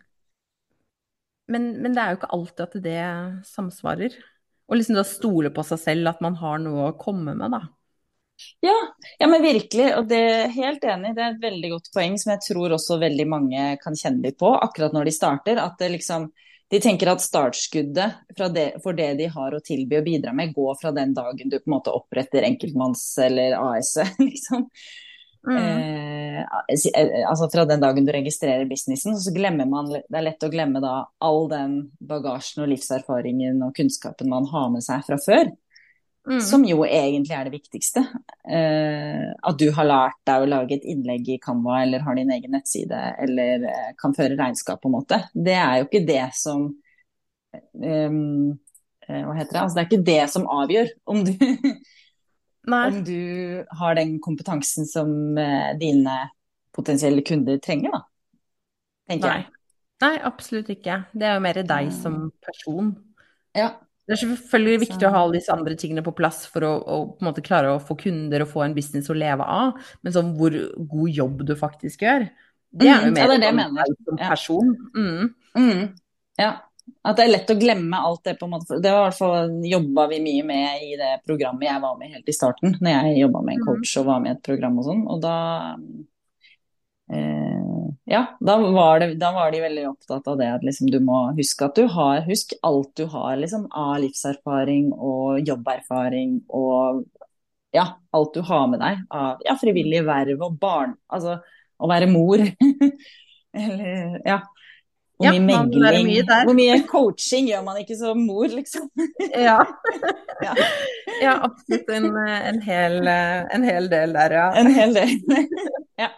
Men, 1.52 1.68
men, 1.82 1.94
det 1.94 2.02
er 2.02 2.14
jo 2.14 2.20
ikke 2.20 2.34
alltid 2.38 2.66
at 2.66 2.78
det 2.86 3.02
samsvarer. 3.50 4.20
Og 4.66 4.80
liksom 4.80 4.98
da 4.98 5.06
stole 5.06 5.52
på 5.54 5.66
seg 5.66 5.82
selv, 5.82 6.10
at 6.10 6.22
man 6.26 6.38
har 6.40 6.62
noe 6.62 6.90
å 6.90 6.96
komme 6.98 7.36
med, 7.38 7.54
da. 7.54 7.66
Ja, 8.60 8.76
ja, 9.20 9.28
men 9.28 9.44
virkelig. 9.44 9.92
Og 10.00 10.10
det 10.10 10.20
er 10.20 10.56
helt 10.56 10.84
enig. 10.84 11.14
Det 11.16 11.24
er 11.24 11.36
et 11.36 11.44
veldig 11.44 11.72
godt 11.76 11.92
poeng 11.96 12.18
som 12.20 12.34
jeg 12.34 12.44
tror 12.50 12.76
også 12.76 12.98
veldig 13.02 13.28
mange 13.32 13.68
kan 13.84 13.96
kjenne 13.96 14.26
litt 14.26 14.40
på 14.42 14.52
akkurat 14.58 14.96
når 14.96 15.08
de 15.08 15.16
starter. 15.16 15.62
At 15.62 15.78
det 15.80 15.94
liksom 15.94 16.28
de 16.72 16.82
tenker 16.82 17.12
at 17.12 17.22
startskuddet 17.22 18.38
det, 18.54 18.68
for 18.84 18.98
det 18.98 19.12
de 19.20 19.30
har 19.32 19.54
å 19.54 19.64
tilby 19.64 20.00
og 20.00 20.08
bidra 20.08 20.34
med, 20.34 20.54
går 20.56 20.78
fra 20.82 20.92
den 20.96 21.14
dagen 21.14 21.52
du 21.52 21.60
på 21.60 21.70
en 21.70 21.76
måte 21.78 21.94
oppretter 21.94 22.48
enkeltmanns- 22.48 23.14
eller 23.22 23.58
AS-et, 23.60 24.18
liksom. 24.30 24.70
Mm. 25.46 25.58
Eh, 25.62 27.28
altså 27.30 27.50
fra 27.54 27.68
den 27.70 27.84
dagen 27.84 28.06
du 28.06 28.12
registrerer 28.12 28.66
businessen, 28.66 29.14
så 29.14 29.34
glemmer 29.34 29.68
man 29.70 29.92
Det 29.94 30.02
er 30.10 30.26
lett 30.26 30.42
å 30.42 30.50
glemme 30.50 30.82
da 30.82 30.96
all 31.22 31.46
den 31.52 31.76
bagasjen 32.02 32.64
og 32.66 32.72
livserfaringen 32.72 33.62
og 33.62 33.76
kunnskapen 33.78 34.32
man 34.32 34.50
har 34.50 34.72
med 34.74 34.86
seg 34.86 35.06
fra 35.06 35.20
før. 35.22 35.54
Mm. 36.26 36.40
Som 36.42 36.64
jo 36.66 36.80
egentlig 36.88 37.36
er 37.38 37.46
det 37.46 37.54
viktigste. 37.54 38.02
Eh, 38.50 39.26
at 39.30 39.60
du 39.62 39.68
har 39.76 39.86
lært 39.86 40.18
deg 40.26 40.42
å 40.42 40.48
lage 40.50 40.80
et 40.80 40.88
innlegg 40.90 41.28
i 41.30 41.38
Canva 41.42 41.84
eller 41.84 42.02
har 42.02 42.18
din 42.18 42.34
egen 42.34 42.56
nettside 42.56 43.02
eller 43.22 43.68
eh, 43.70 43.92
kan 44.00 44.16
føre 44.18 44.38
regnskap 44.40 44.82
på 44.82 44.90
en 44.90 44.96
måte. 44.98 45.22
Det 45.34 45.54
er 45.54 45.82
jo 45.82 45.88
ikke 45.90 46.02
det 46.08 46.24
som 46.38 46.66
eh, 47.54 48.18
Hva 49.06 49.38
heter 49.38 49.54
det? 49.54 49.62
Altså, 49.62 49.76
det 49.76 49.84
er 49.84 49.92
ikke 49.92 50.08
det 50.10 50.24
som 50.34 50.50
avgjør 50.50 50.92
om 51.14 51.22
du, 51.28 51.34
om 52.82 53.00
du 53.06 53.22
har 53.84 54.02
den 54.02 54.18
kompetansen 54.24 54.90
som 54.90 55.38
eh, 55.38 55.76
dine 55.78 56.24
potensielle 56.76 57.22
kunder 57.24 57.62
trenger, 57.62 57.94
da. 57.94 58.04
Tenker 59.06 59.30
Nei. 59.30 59.38
jeg. 59.44 59.52
Nei, 60.04 60.16
absolutt 60.28 60.74
ikke. 60.74 61.04
Det 61.14 61.30
er 61.30 61.38
jo 61.38 61.44
mer 61.46 61.62
deg 61.70 61.94
som 61.96 62.24
person. 62.44 62.96
Ja. 63.56 63.76
Det 64.06 64.14
er 64.14 64.22
selvfølgelig 64.22 64.82
viktig 64.84 65.08
å 65.08 65.12
ha 65.16 65.22
alle 65.26 65.40
disse 65.40 65.54
andre 65.54 65.74
tingene 65.82 66.04
på 66.06 66.14
plass 66.14 66.44
for 66.52 66.66
å, 66.68 66.74
å 66.78 66.98
på 67.10 67.24
en 67.24 67.30
måte 67.32 67.44
klare 67.46 67.74
å 67.74 67.82
få 67.82 67.98
kunder 67.98 68.46
og 68.46 68.52
få 68.52 68.62
en 68.66 68.76
business 68.78 69.10
å 69.10 69.18
leve 69.18 69.46
av, 69.50 69.80
men 70.06 70.14
sånn 70.14 70.36
hvor 70.38 70.54
god 70.78 71.22
jobb 71.22 71.42
du 71.50 71.56
faktisk 71.58 72.06
gjør, 72.06 72.28
det 72.76 72.90
er 72.90 73.06
jo 73.08 73.12
mm, 73.12 73.16
mer 73.16 73.22
ja, 73.22 73.28
det 73.40 73.50
er 73.50 73.68
det 73.88 73.98
som 74.04 74.18
person. 74.20 74.72
Mm. 74.96 75.28
Mm. 75.56 75.84
Ja. 76.42 76.52
At 77.06 77.18
det 77.18 77.24
er 77.24 77.32
lett 77.32 77.50
å 77.50 77.58
glemme 77.58 77.98
alt 77.98 78.28
det 78.28 78.36
på 78.38 78.46
en 78.46 78.54
måte. 78.54 78.78
Det 78.82 78.92
var 78.92 79.06
i 79.06 79.08
hvert 79.08 79.18
fall 79.18 79.54
jobba 79.66 80.06
vi 80.12 80.20
mye 80.22 80.44
med 80.46 80.84
i 80.86 80.98
det 81.00 81.12
programmet 81.26 81.70
jeg 81.70 81.82
var 81.82 81.96
med 81.98 82.12
helt 82.14 82.30
i 82.30 82.36
starten, 82.36 82.76
når 82.78 82.92
jeg 82.92 83.24
jobba 83.24 83.42
med 83.46 83.56
en 83.56 83.64
mm. 83.64 83.70
coach 83.70 83.96
og 84.02 84.10
var 84.10 84.22
med 84.22 84.34
i 84.34 84.36
et 84.36 84.44
program 84.50 84.82
og 84.82 84.90
sånn. 84.90 85.02
Og 85.10 85.24
da 85.24 85.38
eh, 87.16 87.75
ja, 88.06 88.38
da 88.40 88.58
var, 88.62 89.00
det, 89.02 89.16
da 89.18 89.32
var, 89.34 89.52
de 89.52 89.64
veldig 89.64 89.88
opptatt 89.90 90.28
av 90.30 90.38
det 90.38 90.52
at 90.60 90.64
liksom, 90.66 90.92
du 90.94 91.00
må 91.02 91.24
huske 91.38 91.66
at 91.66 91.80
du 91.80 91.88
har 91.90 92.22
Husk 92.28 92.54
alt 92.66 92.92
du 93.00 93.08
har 93.10 93.36
liksom, 93.42 93.66
av 93.74 93.98
livserfaring 94.04 94.92
og 94.94 95.42
jobberfaring 95.48 96.44
og 96.54 97.04
ja, 97.76 97.88
alt 98.16 98.38
du 98.38 98.44
har 98.46 98.68
med 98.72 98.80
deg 98.80 99.02
av 99.10 99.42
ja, 99.44 99.56
frivillig 99.60 100.06
verv 100.08 100.44
og 100.46 100.60
barn. 100.62 100.94
Altså 101.12 101.40
å 101.76 101.90
være 101.92 102.08
mor. 102.08 102.44
Eller 103.66 104.22
ja. 104.26 104.42
Hvor 105.16 105.32
mye 105.32 105.40
ja, 105.40 105.44
megling, 105.64 106.10
mye 106.10 106.40
hvor 106.44 106.56
mye 106.58 106.80
coaching 106.90 107.46
gjør 107.48 107.62
man 107.64 107.78
ikke 107.80 107.96
som 107.96 108.20
mor, 108.28 108.50
liksom? 108.52 108.90
ja. 109.48 109.62
ja. 110.44 110.56
ja. 111.22 111.36
absolutt 111.48 111.92
en, 111.96 112.10
en, 112.20 112.60
hel, 112.66 113.00
en 113.08 113.64
hel 113.64 113.88
del 113.92 114.16
der, 114.18 114.36
ja. 114.36 114.50
En 114.60 114.72
hel 114.76 114.96
del. 114.98 115.16
ja. 116.04 116.10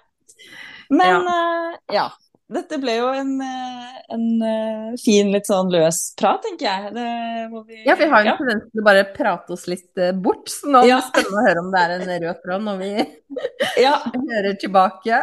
Men 0.90 1.28
ja. 1.28 1.36
Uh, 1.36 1.78
ja. 1.96 2.08
Dette 2.48 2.78
ble 2.80 2.94
jo 2.96 3.08
en, 3.12 3.34
eh, 3.44 3.96
en 4.16 4.22
uh, 4.40 4.94
fin, 5.02 5.28
litt 5.34 5.50
sånn 5.50 5.68
løs 5.68 5.98
prat, 6.16 6.40
tenker 6.46 6.64
jeg. 6.64 6.94
Vi, 6.96 7.82
ja, 7.84 7.98
vi 8.00 8.08
har 8.08 8.24
jo 8.24 8.32
en 8.32 8.40
tendens 8.40 8.70
til 8.72 8.80
å 8.80 8.86
bare 8.88 9.02
prate 9.12 9.52
oss 9.58 9.66
litt 9.68 10.00
bort, 10.24 10.48
så 10.54 10.72
nå 10.72 10.86
ja. 10.88 11.02
blir 11.02 11.04
det 11.04 11.10
spennende 11.10 11.42
å 11.42 11.48
høre 11.50 11.64
om 11.66 11.74
det 11.74 11.82
er 11.82 11.96
en 11.98 12.14
rød 12.24 12.40
tråd 12.46 12.64
når 12.70 12.80
vi 12.86 12.92
ja. 13.86 13.98
hører 14.32 14.56
tilbake. 14.64 15.20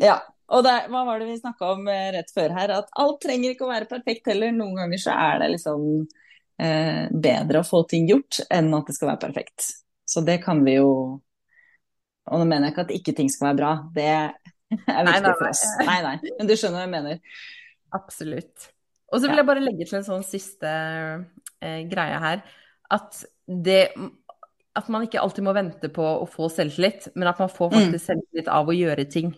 ja. 0.00 0.16
Og 0.46 0.62
det, 0.62 0.76
hva 0.94 1.00
var 1.02 1.18
det 1.18 1.26
vi 1.26 1.40
snakka 1.40 1.72
om 1.74 1.88
rett 1.90 2.28
før 2.30 2.52
her? 2.54 2.70
At 2.70 2.92
alt 3.02 3.16
trenger 3.18 3.50
ikke 3.50 3.64
å 3.66 3.70
være 3.72 3.88
perfekt 3.90 4.28
heller. 4.30 4.52
Noen 4.54 4.76
ganger 4.78 5.00
så 5.02 5.16
er 5.18 5.40
det 5.42 5.48
liksom 5.56 5.88
eh, 6.62 7.08
bedre 7.10 7.60
å 7.60 7.66
få 7.66 7.82
ting 7.90 8.08
gjort 8.08 8.40
enn 8.50 8.72
at 8.76 8.88
det 8.88 8.96
skal 8.96 9.12
være 9.12 9.24
perfekt. 9.26 9.70
Så 10.06 10.22
det 10.26 10.40
kan 10.44 10.62
vi 10.64 10.78
jo 10.78 10.90
Og 12.26 12.40
nå 12.40 12.46
mener 12.46 12.66
jeg 12.66 12.74
ikke 12.74 12.84
at 12.86 12.94
ikke 12.94 13.12
ting 13.14 13.28
skal 13.30 13.52
være 13.52 13.58
bra. 13.60 13.72
Det 13.94 14.12
er 14.74 15.06
viktig 15.06 15.34
for 15.38 15.50
oss. 15.50 15.62
Nei, 15.86 15.98
nei. 16.04 16.16
Men 16.38 16.48
du 16.48 16.54
skjønner 16.56 16.80
hva 16.80 16.86
jeg 16.86 16.94
mener. 16.94 17.40
Absolutt. 17.96 18.70
Og 19.12 19.22
så 19.22 19.30
vil 19.30 19.38
jeg 19.38 19.48
bare 19.48 19.62
legge 19.62 19.86
til 19.86 20.00
en 20.00 20.06
sånn 20.06 20.24
siste 20.26 20.70
eh, 20.70 21.82
greie 21.90 22.20
her. 22.22 22.46
At 22.92 23.22
det 23.46 23.90
At 24.76 24.90
man 24.92 25.06
ikke 25.06 25.22
alltid 25.22 25.46
må 25.46 25.54
vente 25.56 25.88
på 25.88 26.04
å 26.04 26.26
få 26.28 26.50
selvtillit, 26.52 27.06
men 27.14 27.30
at 27.30 27.38
man 27.40 27.48
får 27.48 27.70
faktisk 27.72 28.02
mm. 28.02 28.08
selvtillit 28.10 28.50
av 28.52 28.68
å 28.68 28.74
gjøre 28.76 29.06
ting. 29.08 29.30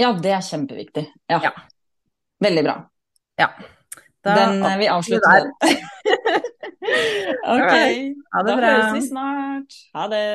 Ja, 0.00 0.10
det 0.18 0.32
er 0.34 0.42
kjempeviktig. 0.42 1.04
Ja. 1.30 1.38
ja. 1.44 1.52
Veldig 2.42 2.64
bra. 2.66 2.74
Ja. 3.38 3.52
Da, 4.22 4.34
den, 4.38 4.64
vi 4.80 4.88
avslutter 4.90 5.44
den. 5.44 5.52
ok. 7.54 7.76
Ha 8.32 8.42
det 8.42 8.50
da 8.50 8.56
bra. 8.56 8.72
høres 8.72 8.96
vi 8.96 9.04
snart. 9.06 9.78
Ha 9.94 10.08
det. 10.10 10.26